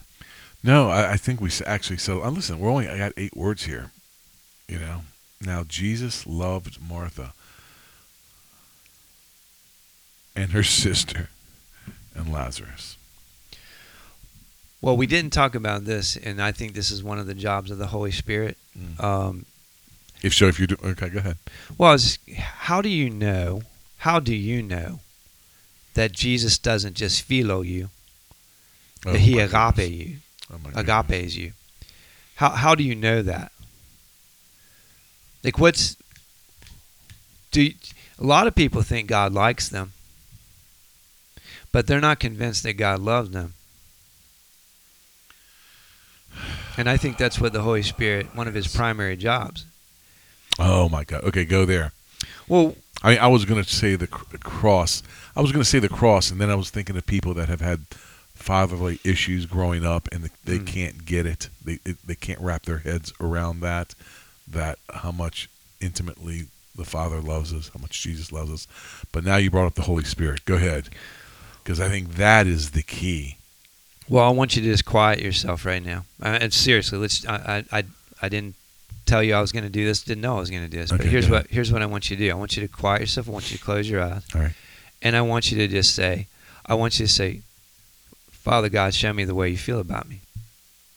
No, 0.63 0.89
I, 0.89 1.13
I 1.13 1.17
think 1.17 1.41
we 1.41 1.49
actually. 1.65 1.97
So 1.97 2.23
uh, 2.23 2.29
listen, 2.29 2.59
we're 2.59 2.69
only. 2.69 2.87
I 2.87 2.97
got 2.97 3.13
eight 3.17 3.35
words 3.35 3.63
here. 3.63 3.91
You 4.67 4.79
know. 4.79 5.01
Now 5.41 5.63
Jesus 5.67 6.25
loved 6.25 6.79
Martha 6.81 7.33
and 10.35 10.51
her 10.51 10.63
sister 10.85 11.29
and 12.15 12.31
Lazarus. 12.31 12.97
Well, 14.83 14.97
we 14.97 15.07
didn't 15.07 15.31
talk 15.31 15.55
about 15.55 15.85
this, 15.85 16.17
and 16.17 16.41
I 16.41 16.51
think 16.51 16.73
this 16.73 16.91
is 16.91 17.01
one 17.01 17.17
of 17.17 17.25
the 17.25 17.33
jobs 17.33 17.71
of 17.71 17.77
the 17.77 17.87
Holy 17.87 18.11
Spirit. 18.11 18.57
Mm. 18.77 19.01
Um, 19.01 19.45
If 20.21 20.33
so, 20.33 20.47
if 20.47 20.59
you 20.59 20.67
do, 20.67 20.75
okay, 20.83 21.07
go 21.07 21.19
ahead. 21.19 21.37
well, 21.77 21.97
how 22.35 22.81
do 22.81 22.89
you 22.89 23.09
know? 23.09 23.61
How 23.99 24.19
do 24.19 24.35
you 24.35 24.61
know 24.61 24.99
that 25.93 26.11
Jesus 26.11 26.57
doesn't 26.57 26.95
just 26.95 27.21
philo 27.21 27.61
you, 27.61 27.91
Oh, 29.05 29.13
that 29.13 29.19
he 29.19 29.39
agape 29.39 29.75
goodness. 29.75 29.89
you, 29.89 30.17
Oh, 30.51 30.57
goodness. 30.57 30.75
agapes 30.83 31.35
you? 31.37 31.53
How 32.35 32.49
how 32.49 32.75
do 32.75 32.83
you 32.83 32.93
know 32.95 33.21
that? 33.21 33.53
Like, 35.45 35.59
what's 35.59 35.95
do? 37.51 37.61
You, 37.63 37.73
a 38.19 38.25
lot 38.25 38.47
of 38.47 38.53
people 38.55 38.81
think 38.81 39.07
God 39.07 39.31
likes 39.33 39.69
them, 39.69 39.93
but 41.71 41.87
they're 41.87 42.01
not 42.01 42.19
convinced 42.19 42.63
that 42.63 42.73
God 42.73 42.99
loves 42.99 43.29
them. 43.29 43.53
And 46.77 46.89
I 46.89 46.97
think 46.97 47.17
that's 47.17 47.39
what 47.39 47.53
the 47.53 47.61
Holy 47.61 47.83
Spirit, 47.83 48.35
one 48.35 48.47
of 48.47 48.53
his 48.53 48.67
primary 48.73 49.15
jobs. 49.15 49.65
Oh 50.59 50.89
my 50.89 51.03
God. 51.03 51.23
Okay, 51.25 51.45
go 51.45 51.65
there. 51.65 51.91
Well, 52.47 52.75
I 53.01 53.11
mean, 53.11 53.19
I 53.19 53.27
was 53.27 53.45
going 53.45 53.61
to 53.63 53.69
say 53.69 53.95
the, 53.95 54.07
cr- 54.07 54.37
cross. 54.37 55.03
I 55.35 55.41
was 55.41 55.51
going 55.51 55.63
to 55.63 55.69
say 55.69 55.79
the 55.79 55.89
cross, 55.89 56.31
and 56.31 56.39
then 56.39 56.49
I 56.49 56.55
was 56.55 56.69
thinking 56.69 56.95
of 56.97 57.05
people 57.05 57.33
that 57.35 57.49
have 57.49 57.61
had 57.61 57.81
fatherly 58.33 58.99
issues 59.03 59.45
growing 59.45 59.85
up, 59.85 60.07
and 60.11 60.23
they, 60.23 60.29
they 60.45 60.59
Mm. 60.59 60.67
can't 60.67 61.05
get 61.05 61.25
it. 61.25 61.49
They 61.63 61.79
it, 61.85 61.97
they 62.05 62.15
can't 62.15 62.39
wrap 62.39 62.63
their 62.63 62.79
heads 62.79 63.13
around 63.21 63.59
that. 63.61 63.93
That 64.47 64.77
how 64.93 65.11
much 65.11 65.49
intimately 65.81 66.47
the 66.75 66.85
Father 66.85 67.21
loves 67.21 67.53
us, 67.53 67.69
how 67.73 67.79
much 67.79 68.01
Jesus 68.01 68.31
loves 68.31 68.51
us. 68.51 68.67
But 69.11 69.23
now 69.23 69.37
you 69.37 69.49
brought 69.51 69.67
up 69.67 69.75
the 69.75 69.83
Holy 69.83 70.03
Spirit. 70.03 70.43
Go 70.45 70.55
ahead, 70.55 70.89
because 71.63 71.79
I 71.79 71.87
think 71.89 72.15
that 72.15 72.45
is 72.47 72.71
the 72.71 72.83
key. 72.83 73.37
Well, 74.09 74.25
I 74.25 74.29
want 74.29 74.55
you 74.55 74.61
to 74.61 74.67
just 74.67 74.85
quiet 74.85 75.21
yourself 75.21 75.65
right 75.65 75.83
now. 75.83 76.05
Uh, 76.21 76.37
and 76.41 76.53
seriously, 76.53 76.97
let's. 76.97 77.25
I, 77.27 77.63
I, 77.71 77.83
I, 78.21 78.29
didn't 78.29 78.55
tell 79.05 79.23
you 79.23 79.33
I 79.33 79.41
was 79.41 79.51
going 79.51 79.63
to 79.63 79.69
do 79.69 79.85
this. 79.85 80.03
Didn't 80.03 80.21
know 80.21 80.37
I 80.37 80.39
was 80.39 80.49
going 80.49 80.63
to 80.63 80.69
do 80.69 80.77
this. 80.77 80.91
but 80.91 81.01
here's 81.01 81.29
what 81.29 81.47
here's 81.47 81.71
what 81.71 81.81
I 81.81 81.85
want 81.85 82.09
you 82.09 82.17
to 82.17 82.23
do. 82.23 82.31
I 82.31 82.35
want 82.35 82.55
you 82.55 82.65
to 82.65 82.73
quiet 82.73 83.01
yourself. 83.01 83.29
I 83.29 83.31
want 83.31 83.51
you 83.51 83.57
to 83.57 83.63
close 83.63 83.89
your 83.89 84.01
eyes. 84.01 84.23
All 84.35 84.41
right. 84.41 84.53
And 85.01 85.15
I 85.15 85.21
want 85.21 85.51
you 85.51 85.57
to 85.57 85.67
just 85.67 85.95
say, 85.95 86.27
I 86.65 86.75
want 86.75 86.99
you 86.99 87.05
to 87.05 87.11
say, 87.11 87.41
Father 88.31 88.69
God, 88.69 88.93
show 88.93 89.13
me 89.13 89.25
the 89.25 89.35
way 89.35 89.49
you 89.49 89.57
feel 89.57 89.79
about 89.79 90.07
me, 90.07 90.21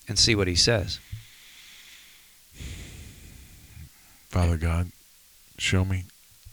and 0.09 0.19
see 0.19 0.35
what 0.35 0.49
He 0.49 0.57
says. 0.57 1.01
Father 4.29 4.57
God, 4.57 4.91
show 5.59 5.85
me 5.85 6.05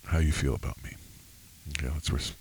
how 0.06 0.20
you 0.20 0.32
feel 0.32 0.56
about 0.56 0.82
me. 0.84 0.92
Okay, 1.70 1.90
let's. 1.94 2.10
Res- 2.10 2.34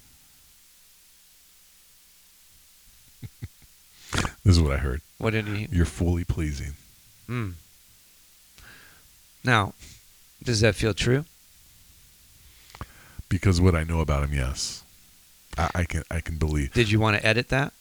this 4.44 4.56
is 4.56 4.60
what 4.60 4.72
I 4.72 4.78
heard. 4.78 5.00
What 5.18 5.30
did 5.30 5.46
He? 5.46 5.68
You're 5.70 5.86
fully 5.86 6.24
pleasing. 6.24 6.74
Mm. 7.28 7.54
Now, 9.44 9.74
does 10.42 10.60
that 10.60 10.74
feel 10.74 10.94
true? 10.94 11.24
Because 13.28 13.60
what 13.60 13.74
I 13.74 13.82
know 13.84 14.00
about 14.00 14.24
him, 14.24 14.34
yes, 14.34 14.82
I, 15.56 15.70
I 15.74 15.84
can 15.84 16.02
I 16.10 16.20
can 16.20 16.36
believe. 16.36 16.72
Did 16.74 16.90
you 16.90 17.00
want 17.00 17.16
to 17.16 17.24
edit 17.26 17.48
that? 17.48 17.72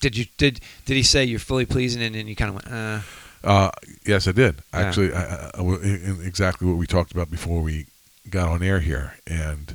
Did 0.00 0.16
you 0.16 0.26
did 0.36 0.60
did 0.84 0.94
he 0.96 1.02
say 1.02 1.24
you're 1.24 1.38
fully 1.38 1.64
pleasing 1.64 2.02
and 2.02 2.14
then 2.14 2.26
you 2.26 2.36
kind 2.36 2.50
of 2.50 2.54
went, 2.56 2.66
uh, 2.72 3.00
Uh, 3.44 3.70
yes, 4.04 4.28
I 4.28 4.32
did. 4.32 4.56
Yeah. 4.74 4.80
Actually, 4.80 5.14
I, 5.14 5.22
I, 5.22 5.50
I- 5.56 5.60
in- 5.60 6.20
exactly 6.24 6.68
what 6.68 6.76
we 6.76 6.86
talked 6.86 7.12
about 7.12 7.30
before 7.30 7.62
we 7.62 7.86
got 8.28 8.48
on 8.48 8.62
air 8.62 8.80
here, 8.80 9.14
and 9.26 9.74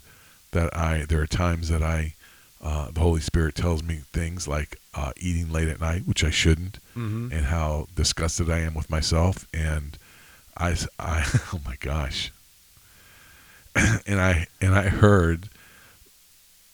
that 0.52 0.76
I 0.78 1.06
there 1.06 1.22
are 1.22 1.28
times 1.28 1.70
that 1.70 1.82
I 1.82 2.14
uh, 2.62 2.90
the 2.92 3.00
Holy 3.00 3.22
Spirit 3.22 3.56
tells 3.56 3.84
me 3.84 4.02
things 4.14 4.48
like 4.48 4.78
uh, 4.94 5.12
eating 5.18 5.52
late 5.52 5.68
at 5.68 5.80
night, 5.80 6.04
which 6.08 6.24
I 6.24 6.30
shouldn't, 6.32 6.80
mm-hmm. 6.96 7.30
and 7.32 7.46
how 7.46 7.88
disgusted 7.96 8.50
I 8.50 8.60
am 8.60 8.74
with 8.74 8.90
myself, 8.90 9.48
and 9.54 9.98
I, 10.58 10.76
I 11.00 11.24
oh 11.54 11.60
my 11.66 11.76
gosh, 11.80 12.32
and 13.76 14.20
I 14.20 14.48
and 14.60 14.74
I 14.76 14.90
heard 14.90 15.50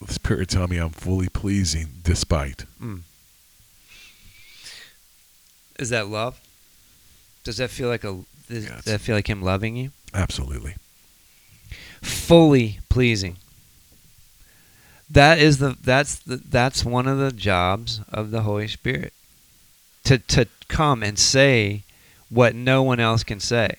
the 0.05 0.13
Spirit 0.13 0.49
tell 0.49 0.67
me 0.67 0.77
I'm 0.77 0.89
fully 0.89 1.29
pleasing 1.29 1.87
despite. 2.03 2.65
Mm. 2.81 3.01
Is 5.79 5.89
that 5.89 6.07
love? 6.07 6.39
Does 7.43 7.57
that 7.57 7.69
feel 7.69 7.89
like 7.89 8.03
a? 8.03 8.19
Does 8.47 8.65
Yes. 8.65 8.85
that 8.85 9.01
feel 9.01 9.15
like 9.15 9.27
him 9.29 9.41
loving 9.41 9.75
you? 9.75 9.91
Absolutely. 10.13 10.75
fully 12.01 12.79
pleasing. 12.89 13.37
That 15.13 15.37
is 15.39 15.57
the 15.59 15.77
that's 15.83 16.15
the 16.19 16.37
that's 16.37 16.83
one 16.83 17.07
of 17.07 17.17
the 17.19 17.31
jobs 17.31 18.01
of 18.11 18.31
the 18.31 18.41
Holy 18.41 18.67
Spirit. 18.67 19.13
To 20.05 20.17
to 20.17 20.47
come 20.67 21.03
and 21.03 21.17
say 21.17 21.83
what 22.29 22.55
no 22.55 22.83
one 22.83 22.99
else 22.99 23.23
can 23.23 23.39
say. 23.39 23.75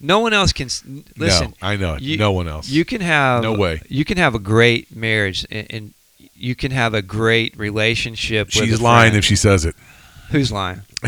No 0.00 0.18
one 0.18 0.32
else 0.32 0.52
can 0.52 0.66
listen. 1.16 1.54
no, 1.62 1.68
I 1.68 1.76
know 1.76 1.94
it. 1.94 2.02
you- 2.02 2.16
no 2.16 2.32
one 2.32 2.48
else. 2.48 2.68
You 2.68 2.84
can 2.84 3.00
have 3.00 3.42
No 3.42 3.52
way. 3.54 3.80
You 3.88 4.04
can 4.04 4.18
have 4.18 4.34
a 4.34 4.40
great 4.40 4.94
marriage 4.94 5.46
and, 5.50 5.66
and 5.70 5.94
you 6.34 6.54
can 6.56 6.72
have 6.72 6.94
a 6.94 7.02
great 7.02 7.56
relationship. 7.56 8.50
She's 8.50 8.80
lying 8.80 9.14
if 9.14 9.24
she 9.24 9.36
says 9.36 9.64
it. 9.64 9.76
Who's 10.30 10.50
lying? 10.52 10.82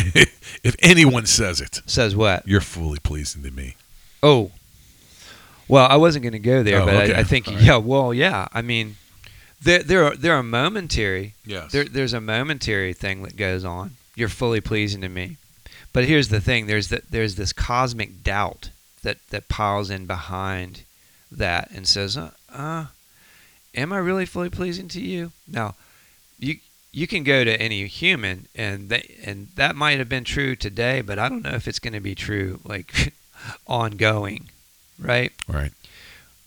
if 0.63 0.77
anyone 0.81 1.27
says 1.27 1.61
it, 1.61 1.83
Says 1.87 2.15
what? 2.17 2.47
you're 2.47 2.61
fully 2.61 2.99
pleasing 3.01 3.43
to 3.43 3.51
me. 3.51 3.75
Oh. 4.23 4.53
Well, 5.69 5.87
I 5.89 5.97
wasn't 5.97 6.23
going 6.23 6.33
to 6.33 6.39
go 6.39 6.63
there, 6.63 6.81
Oh, 6.83 6.87
but 6.87 6.95
okay. 6.95 7.15
I, 7.15 7.21
I 7.21 7.25
think 7.25 7.47
right. 7.49 7.61
yeah. 7.61 7.77
Well, 7.77 8.15
yeah. 8.15 8.49
I 8.53 8.63
mean, 8.63 8.97
there 9.63 9.83
there 9.83 10.05
are 10.05 10.17
there 10.17 10.35
are 10.35 10.43
momentary 10.43 11.35
Yes. 11.45 11.73
there, 11.73 11.85
there's 11.85 12.13
a 12.13 12.21
momentary 12.21 12.93
thing 12.93 13.23
that 13.23 13.37
goes 13.37 13.65
on. 13.65 13.93
You're 14.17 14.29
fully 14.29 14.61
pleasing 14.61 15.01
to 15.03 15.09
me, 15.09 15.37
but 15.93 16.05
here's 16.05 16.29
the 16.29 16.41
thing: 16.41 16.67
there's 16.67 16.89
that 16.89 17.11
there's 17.11 17.37
this 17.37 17.53
cosmic 17.53 18.23
doubt 18.23 18.71
that 19.03 19.19
that 19.31 19.49
piles 19.49 19.91
in 19.91 20.07
behind 20.07 20.83
that 21.31 21.71
and 21.71 21.87
says, 21.87 22.17
uh, 22.17 22.31
uh, 22.53 22.87
"Am 23.75 23.93
I 23.93 23.99
really 23.99 24.27
fully 24.27 24.51
pleasing 24.51 24.89
to 24.89 25.01
you?" 25.01 25.33
Now, 25.47 25.75
you 26.39 26.57
you 26.93 27.07
can 27.07 27.23
go 27.23 27.45
to 27.45 27.61
any 27.63 27.87
human, 27.87 28.47
and 28.55 28.89
they, 28.89 29.17
and 29.25 29.49
that 29.55 29.77
might 29.77 29.99
have 29.99 30.09
been 30.09 30.25
true 30.25 30.57
today, 30.57 31.01
but 31.03 31.19
I 31.19 31.29
don't 31.29 31.43
know 31.43 31.55
if 31.55 31.69
it's 31.69 31.79
going 31.79 31.93
to 31.95 32.01
be 32.01 32.15
true 32.17 32.61
like 32.65 33.13
ongoing, 33.67 34.49
right? 34.99 35.33
right. 35.49 35.73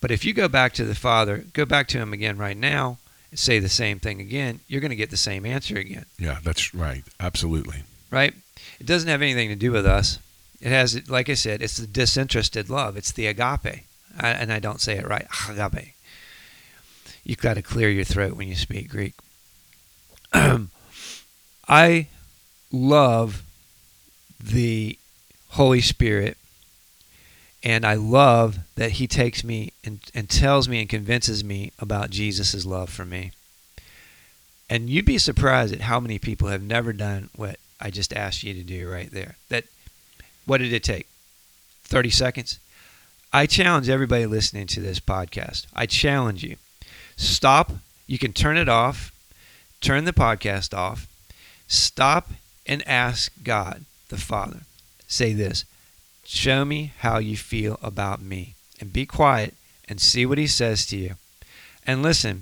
But 0.01 0.11
if 0.11 0.25
you 0.25 0.33
go 0.33 0.49
back 0.49 0.73
to 0.73 0.83
the 0.83 0.95
Father, 0.95 1.45
go 1.53 1.63
back 1.65 1.87
to 1.89 1.97
Him 1.97 2.11
again 2.11 2.37
right 2.37 2.57
now, 2.57 2.97
say 3.35 3.59
the 3.59 3.69
same 3.69 3.99
thing 3.99 4.19
again, 4.21 4.59
you're 4.67 4.81
going 4.81 4.89
to 4.91 4.95
get 4.95 5.09
the 5.11 5.17
same 5.17 5.45
answer 5.45 5.77
again, 5.77 6.05
Yeah, 6.19 6.39
that's 6.43 6.73
right. 6.73 7.03
Absolutely. 7.19 7.83
right? 8.11 8.33
It 8.79 8.85
doesn't 8.85 9.09
have 9.09 9.21
anything 9.21 9.49
to 9.49 9.55
do 9.55 9.71
with 9.71 9.85
us. 9.85 10.19
It 10.61 10.69
has, 10.69 11.09
like 11.09 11.29
I 11.29 11.33
said, 11.33 11.61
it's 11.61 11.77
the 11.77 11.87
disinterested 11.87 12.69
love. 12.69 12.95
It's 12.97 13.11
the 13.11 13.27
agape, 13.27 13.85
I, 14.19 14.29
and 14.29 14.51
I 14.51 14.59
don't 14.59 14.79
say 14.81 14.97
it 14.97 15.07
right. 15.07 15.27
Agape. 15.49 15.93
You've 17.25 17.39
got 17.39 17.55
to 17.55 17.61
clear 17.61 17.89
your 17.89 18.03
throat 18.05 18.33
when 18.33 18.47
you 18.47 18.55
speak 18.55 18.89
Greek. 18.89 19.13
I 21.67 22.07
love 22.71 23.43
the 24.43 24.97
Holy 25.49 25.81
Spirit 25.81 26.37
and 27.63 27.85
I 27.85 27.93
love 27.93 28.59
that 28.75 28.91
he 28.91 29.07
takes 29.07 29.43
me 29.43 29.71
and, 29.85 29.99
and 30.13 30.29
tells 30.29 30.67
me 30.67 30.81
and 30.81 30.89
convinces 30.89 31.43
me 31.43 31.71
about 31.79 32.09
Jesus' 32.09 32.65
love 32.65 32.89
for 32.89 33.05
me. 33.05 33.31
And 34.69 34.89
you'd 34.89 35.05
be 35.05 35.17
surprised 35.17 35.73
at 35.73 35.81
how 35.81 35.99
many 35.99 36.19
people 36.19 36.49
have 36.49 36.61
never 36.61 36.91
done 36.91 37.29
what 37.35 37.57
I 37.79 37.89
just 37.89 38.13
asked 38.13 38.43
you 38.43 38.53
to 38.53 38.63
do 38.63 38.89
right 38.89 39.09
there. 39.09 39.35
That 39.49 39.65
what 40.45 40.57
did 40.57 40.73
it 40.73 40.83
take? 40.83 41.07
30 41.85 42.09
seconds? 42.09 42.59
I 43.31 43.45
challenge 43.45 43.87
everybody 43.87 44.25
listening 44.25 44.67
to 44.67 44.81
this 44.81 44.99
podcast. 44.99 45.65
I 45.73 45.85
challenge 45.85 46.43
you. 46.43 46.57
Stop. 47.15 47.71
You 48.07 48.19
can 48.19 48.33
turn 48.33 48.57
it 48.57 48.67
off. 48.67 49.11
Turn 49.79 50.05
the 50.05 50.13
podcast 50.13 50.73
off. 50.73 51.07
Stop 51.67 52.29
and 52.65 52.85
ask 52.87 53.31
God, 53.43 53.85
the 54.09 54.17
Father. 54.17 54.61
Say 55.07 55.33
this 55.33 55.65
Show 56.33 56.65
me 56.65 56.93
how 56.97 57.19
you 57.19 57.37
feel 57.37 57.77
about 57.83 58.19
me. 58.19 58.55
And 58.79 58.91
be 58.91 59.05
quiet 59.05 59.53
and 59.87 60.01
see 60.01 60.25
what 60.25 60.39
he 60.39 60.47
says 60.47 60.83
to 60.87 60.97
you. 60.97 61.13
And 61.85 62.01
listen, 62.01 62.41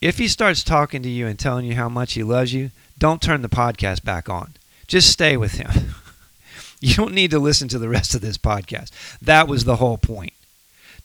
if 0.00 0.18
he 0.18 0.26
starts 0.26 0.64
talking 0.64 1.00
to 1.04 1.08
you 1.08 1.28
and 1.28 1.38
telling 1.38 1.64
you 1.64 1.76
how 1.76 1.88
much 1.88 2.14
he 2.14 2.24
loves 2.24 2.52
you, 2.52 2.72
don't 2.98 3.22
turn 3.22 3.42
the 3.42 3.48
podcast 3.48 4.02
back 4.02 4.28
on. 4.28 4.54
Just 4.88 5.12
stay 5.12 5.36
with 5.36 5.52
him. 5.52 5.94
you 6.80 6.96
don't 6.96 7.14
need 7.14 7.30
to 7.30 7.38
listen 7.38 7.68
to 7.68 7.78
the 7.78 7.88
rest 7.88 8.16
of 8.16 8.20
this 8.20 8.36
podcast. 8.36 8.90
That 9.22 9.46
was 9.46 9.64
the 9.64 9.76
whole 9.76 9.96
point 9.96 10.32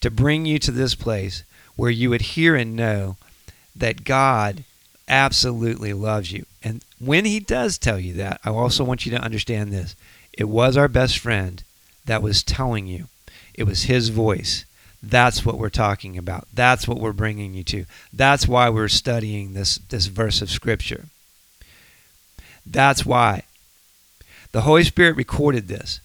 to 0.00 0.10
bring 0.10 0.46
you 0.46 0.58
to 0.58 0.72
this 0.72 0.96
place 0.96 1.44
where 1.76 1.92
you 1.92 2.10
would 2.10 2.22
hear 2.22 2.56
and 2.56 2.74
know 2.74 3.18
that 3.76 4.02
God 4.02 4.64
absolutely 5.06 5.92
loves 5.92 6.32
you. 6.32 6.44
And 6.60 6.84
when 6.98 7.24
he 7.24 7.38
does 7.38 7.78
tell 7.78 8.00
you 8.00 8.14
that, 8.14 8.40
I 8.44 8.50
also 8.50 8.82
want 8.82 9.06
you 9.06 9.12
to 9.12 9.22
understand 9.22 9.72
this. 9.72 9.94
It 10.32 10.48
was 10.48 10.76
our 10.76 10.88
best 10.88 11.16
friend 11.16 11.62
that 12.06 12.22
was 12.22 12.42
telling 12.42 12.86
you. 12.86 13.06
It 13.54 13.64
was 13.64 13.84
his 13.84 14.08
voice. 14.08 14.64
That's 15.02 15.46
what 15.46 15.58
we're 15.58 15.70
talking 15.70 16.18
about. 16.18 16.46
That's 16.52 16.86
what 16.86 16.98
we're 16.98 17.12
bringing 17.12 17.54
you 17.54 17.64
to. 17.64 17.86
That's 18.12 18.46
why 18.46 18.68
we're 18.68 18.88
studying 18.88 19.54
this 19.54 19.76
this 19.76 20.06
verse 20.06 20.42
of 20.42 20.50
scripture. 20.50 21.06
That's 22.66 23.06
why 23.06 23.44
the 24.52 24.62
Holy 24.62 24.84
Spirit 24.84 25.16
recorded 25.16 25.68
this. 25.68 26.00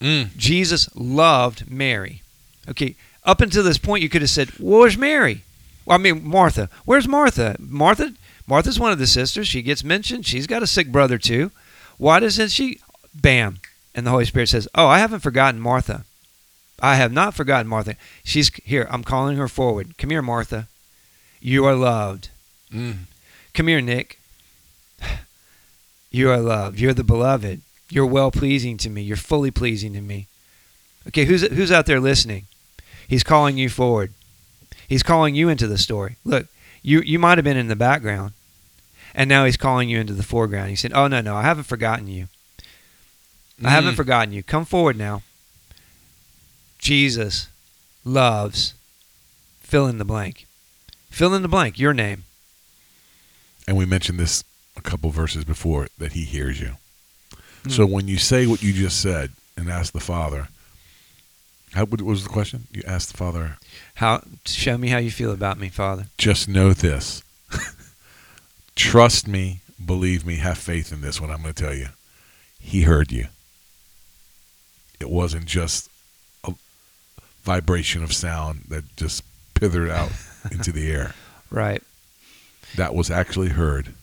Mm. 0.00 0.36
Jesus 0.36 0.88
loved 0.96 1.70
Mary. 1.70 2.22
Okay, 2.68 2.96
up 3.24 3.40
until 3.40 3.62
this 3.62 3.78
point, 3.78 4.02
you 4.02 4.08
could 4.08 4.22
have 4.22 4.30
said, 4.30 4.50
"Where's 4.58 4.96
Mary?" 4.96 5.44
Well, 5.84 5.98
I 5.98 6.02
mean, 6.02 6.26
Martha. 6.26 6.68
Where's 6.84 7.08
Martha? 7.08 7.56
Martha. 7.58 8.14
Martha's 8.46 8.80
one 8.80 8.92
of 8.92 8.98
the 8.98 9.06
sisters. 9.06 9.46
She 9.46 9.62
gets 9.62 9.84
mentioned. 9.84 10.26
She's 10.26 10.46
got 10.46 10.62
a 10.62 10.66
sick 10.66 10.90
brother 10.90 11.18
too. 11.18 11.52
Why 11.98 12.18
doesn't 12.18 12.48
she? 12.48 12.80
Bam! 13.14 13.60
And 13.94 14.06
the 14.06 14.10
Holy 14.10 14.24
Spirit 14.24 14.48
says, 14.48 14.68
"Oh, 14.74 14.86
I 14.86 14.98
haven't 14.98 15.20
forgotten 15.20 15.60
Martha. 15.60 16.04
I 16.80 16.96
have 16.96 17.12
not 17.12 17.34
forgotten 17.34 17.66
Martha. 17.66 17.96
She's 18.24 18.50
here. 18.64 18.86
I'm 18.90 19.04
calling 19.04 19.36
her 19.36 19.48
forward. 19.48 19.98
Come 19.98 20.10
here, 20.10 20.22
Martha. 20.22 20.68
You 21.40 21.64
are 21.66 21.74
loved. 21.74 22.30
Mm. 22.72 23.00
Come 23.52 23.66
here, 23.66 23.80
Nick. 23.80 24.18
You 26.10 26.30
are 26.30 26.40
loved. 26.40 26.80
You're 26.80 26.94
the 26.94 27.04
beloved. 27.04 27.60
You're 27.88 28.06
well 28.06 28.30
pleasing 28.30 28.76
to 28.78 28.90
me. 28.90 29.02
You're 29.02 29.16
fully 29.16 29.50
pleasing 29.50 29.92
to 29.92 30.00
me. 30.00 30.26
Okay, 31.08 31.24
who's 31.24 31.42
who's 31.42 31.72
out 31.72 31.86
there 31.86 32.00
listening? 32.00 32.46
He's 33.06 33.22
calling 33.22 33.56
you 33.56 33.68
forward. 33.68 34.12
He's 34.88 35.02
calling 35.02 35.34
you 35.34 35.48
into 35.48 35.66
the 35.66 35.78
story. 35.78 36.16
Look, 36.24 36.46
you 36.82 37.00
you 37.00 37.18
might 37.18 37.38
have 37.38 37.44
been 37.44 37.56
in 37.56 37.68
the 37.68 37.76
background, 37.76 38.32
and 39.14 39.28
now 39.28 39.44
he's 39.44 39.56
calling 39.56 39.88
you 39.88 39.98
into 40.00 40.12
the 40.12 40.22
foreground. 40.22 40.70
He 40.70 40.76
said, 40.76 40.92
"Oh 40.94 41.06
no, 41.06 41.20
no, 41.20 41.36
I 41.36 41.42
haven't 41.42 41.64
forgotten 41.64 42.08
you. 42.08 42.28
I 43.64 43.70
haven't 43.70 43.94
Mm. 43.94 43.96
forgotten 43.96 44.32
you. 44.32 44.42
Come 44.42 44.64
forward 44.64 44.96
now." 44.96 45.22
Jesus 46.78 47.48
loves. 48.04 48.74
Fill 49.62 49.86
in 49.86 49.98
the 49.98 50.04
blank. 50.04 50.46
Fill 51.10 51.34
in 51.34 51.42
the 51.42 51.48
blank. 51.48 51.78
Your 51.78 51.92
name. 51.94 52.24
And 53.68 53.76
we 53.76 53.84
mentioned 53.86 54.18
this 54.18 54.42
a 54.76 54.80
couple 54.80 55.10
verses 55.10 55.44
before 55.44 55.88
that 55.98 56.12
he 56.12 56.24
hears 56.24 56.60
you. 56.60 56.76
Mm. 57.64 57.70
So 57.72 57.86
when 57.86 58.08
you 58.08 58.18
say 58.18 58.46
what 58.46 58.62
you 58.62 58.72
just 58.72 59.00
said 59.00 59.32
and 59.56 59.68
ask 59.70 59.92
the 59.92 60.00
Father, 60.00 60.48
how 61.74 61.84
what 61.84 62.00
was 62.02 62.22
the 62.24 62.28
question? 62.30 62.66
You 62.72 62.82
asked 62.86 63.10
the 63.12 63.16
Father, 63.18 63.58
How 63.96 64.24
show 64.46 64.78
me 64.78 64.88
how 64.88 64.98
you 64.98 65.10
feel 65.10 65.30
about 65.32 65.58
me, 65.58 65.68
Father. 65.68 66.06
just 66.18 66.48
know 66.48 66.72
this. 66.72 67.22
Trust 68.74 69.28
me, 69.28 69.60
believe 69.84 70.24
me, 70.24 70.36
have 70.36 70.58
faith 70.58 70.92
in 70.92 71.00
this 71.00 71.20
what 71.20 71.30
I'm 71.30 71.42
going 71.42 71.54
to 71.54 71.62
tell 71.62 71.74
you. 71.74 71.88
He 72.58 72.82
heard 72.82 73.12
you. 73.12 73.26
It 75.00 75.10
wasn't 75.10 75.46
just 75.46 75.90
a 76.44 76.54
vibration 77.42 78.04
of 78.04 78.12
sound 78.12 78.64
that 78.68 78.84
just 78.96 79.24
pithered 79.54 79.90
out 79.90 80.12
into 80.50 80.72
the 80.72 80.90
air. 80.90 81.14
Right. 81.50 81.82
That 82.76 82.94
was 82.94 83.10
actually 83.10 83.48
heard. 83.48 83.94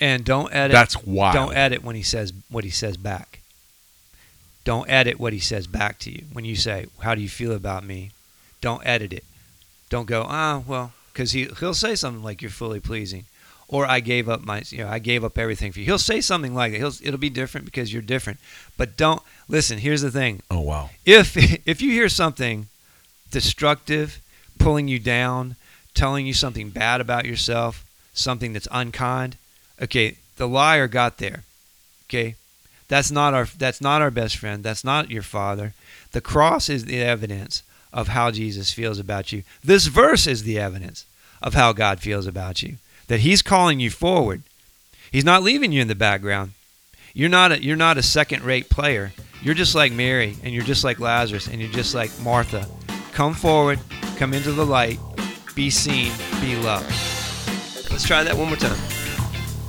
And 0.00 0.24
don't 0.24 0.52
edit. 0.54 0.72
That's 0.72 0.94
why. 0.94 1.32
Don't 1.32 1.56
edit 1.56 1.82
when 1.82 1.96
he 1.96 2.02
says 2.02 2.32
what 2.50 2.64
he 2.64 2.70
says 2.70 2.96
back. 2.96 3.40
Don't 4.64 4.88
edit 4.90 5.18
what 5.20 5.32
he 5.32 5.38
says 5.38 5.66
back 5.66 5.98
to 6.00 6.10
you. 6.10 6.24
When 6.32 6.44
you 6.44 6.56
say, 6.56 6.86
"How 7.00 7.14
do 7.14 7.20
you 7.20 7.28
feel 7.28 7.52
about 7.52 7.84
me?" 7.84 8.10
Don't 8.60 8.84
edit 8.84 9.12
it. 9.12 9.24
Don't 9.88 10.06
go, 10.06 10.26
"Ah, 10.28 10.62
well," 10.66 10.92
because 11.12 11.32
he 11.32 11.48
he'll 11.60 11.74
say 11.74 11.94
something 11.94 12.22
like, 12.22 12.42
"You're 12.42 12.50
fully 12.50 12.80
pleasing," 12.80 13.26
or 13.68 13.86
"I 13.86 14.00
gave 14.00 14.28
up 14.28 14.44
my, 14.44 14.62
you 14.68 14.78
know, 14.78 14.88
I 14.88 14.98
gave 14.98 15.24
up 15.24 15.38
everything 15.38 15.72
for 15.72 15.80
you." 15.80 15.84
He'll 15.84 15.98
say 15.98 16.20
something 16.20 16.54
like 16.54 16.72
that. 16.72 16.78
He'll 16.78 16.92
it'll 17.02 17.18
be 17.18 17.30
different 17.30 17.66
because 17.66 17.92
you're 17.92 18.02
different. 18.02 18.38
But 18.76 18.96
don't 18.96 19.22
listen. 19.48 19.78
Here's 19.78 20.02
the 20.02 20.10
thing: 20.10 20.42
Oh 20.50 20.60
wow. 20.60 20.90
if 21.04 21.36
if 21.66 21.82
you 21.82 21.90
hear 21.90 22.08
something 22.08 22.68
destructive, 23.30 24.20
pulling 24.58 24.88
you 24.88 24.98
down, 24.98 25.56
telling 25.94 26.26
you 26.26 26.34
something 26.34 26.70
bad 26.70 27.00
about 27.00 27.24
yourself, 27.24 27.84
something 28.12 28.52
that's 28.52 28.68
unkind, 28.70 29.36
okay, 29.80 30.18
the 30.36 30.48
liar 30.48 30.88
got 30.88 31.18
there. 31.18 31.44
Okay? 32.08 32.36
That's 32.88 33.10
not 33.10 33.34
our 33.34 33.46
that's 33.46 33.80
not 33.80 34.02
our 34.02 34.10
best 34.10 34.36
friend. 34.36 34.62
That's 34.62 34.84
not 34.84 35.10
your 35.10 35.22
father. 35.22 35.72
The 36.12 36.20
cross 36.20 36.68
is 36.68 36.84
the 36.84 37.02
evidence 37.02 37.62
of 37.92 38.08
how 38.08 38.30
Jesus 38.30 38.72
feels 38.72 38.98
about 38.98 39.32
you. 39.32 39.42
This 39.62 39.86
verse 39.86 40.26
is 40.26 40.42
the 40.42 40.58
evidence 40.58 41.06
of 41.42 41.54
how 41.54 41.72
God 41.72 42.00
feels 42.00 42.26
about 42.26 42.62
you. 42.62 42.76
That 43.08 43.20
he's 43.20 43.42
calling 43.42 43.80
you 43.80 43.90
forward. 43.90 44.42
He's 45.10 45.24
not 45.24 45.42
leaving 45.42 45.72
you 45.72 45.82
in 45.82 45.88
the 45.88 45.94
background. 45.94 46.52
You're 47.12 47.28
not 47.28 47.52
a, 47.52 47.62
you're 47.62 47.76
not 47.76 47.98
a 47.98 48.02
second-rate 48.02 48.70
player. 48.70 49.12
You're 49.42 49.54
just 49.54 49.74
like 49.74 49.92
Mary, 49.92 50.36
and 50.42 50.52
you're 50.54 50.64
just 50.64 50.84
like 50.84 50.98
Lazarus, 50.98 51.46
and 51.46 51.60
you're 51.60 51.70
just 51.70 51.94
like 51.94 52.10
Martha. 52.20 52.66
Come 53.12 53.34
forward, 53.34 53.78
come 54.16 54.32
into 54.34 54.52
the 54.52 54.66
light, 54.66 54.98
be 55.54 55.70
seen, 55.70 56.12
be 56.40 56.56
loved. 56.56 56.90
Let's 57.90 58.04
try 58.04 58.24
that 58.24 58.36
one 58.36 58.48
more 58.48 58.56
time. 58.56 58.78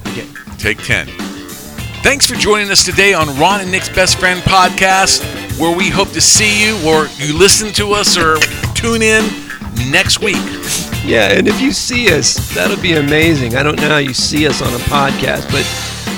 Okay. 0.08 0.28
Take 0.58 0.80
10. 0.80 1.08
Thanks 2.02 2.26
for 2.26 2.36
joining 2.36 2.72
us 2.72 2.84
today 2.84 3.14
on 3.14 3.28
Ron 3.40 3.62
and 3.62 3.72
Nick's 3.72 3.90
Best 3.90 4.18
Friend 4.18 4.40
podcast, 4.42 5.22
where 5.60 5.76
we 5.76 5.90
hope 5.90 6.10
to 6.10 6.22
see 6.22 6.66
you 6.66 6.76
or 6.88 7.08
you 7.18 7.38
listen 7.38 7.72
to 7.74 7.94
us 7.94 8.18
or 8.18 8.38
tune 8.74 9.02
in 9.02 9.24
next 9.92 10.22
week. 10.22 10.55
Yeah, 11.06 11.32
and 11.34 11.48
if 11.48 11.62
you 11.62 11.72
see 11.72 12.12
us, 12.12 12.36
that'll 12.56 12.82
be 12.82 12.94
amazing. 12.94 13.56
I 13.56 13.62
don't 13.64 13.80
know 13.80 13.90
how 13.90 13.98
you 13.98 14.14
see 14.14 14.48
us 14.48 14.62
on 14.64 14.74
a 14.74 14.80
podcast, 14.86 15.52
but 15.52 15.64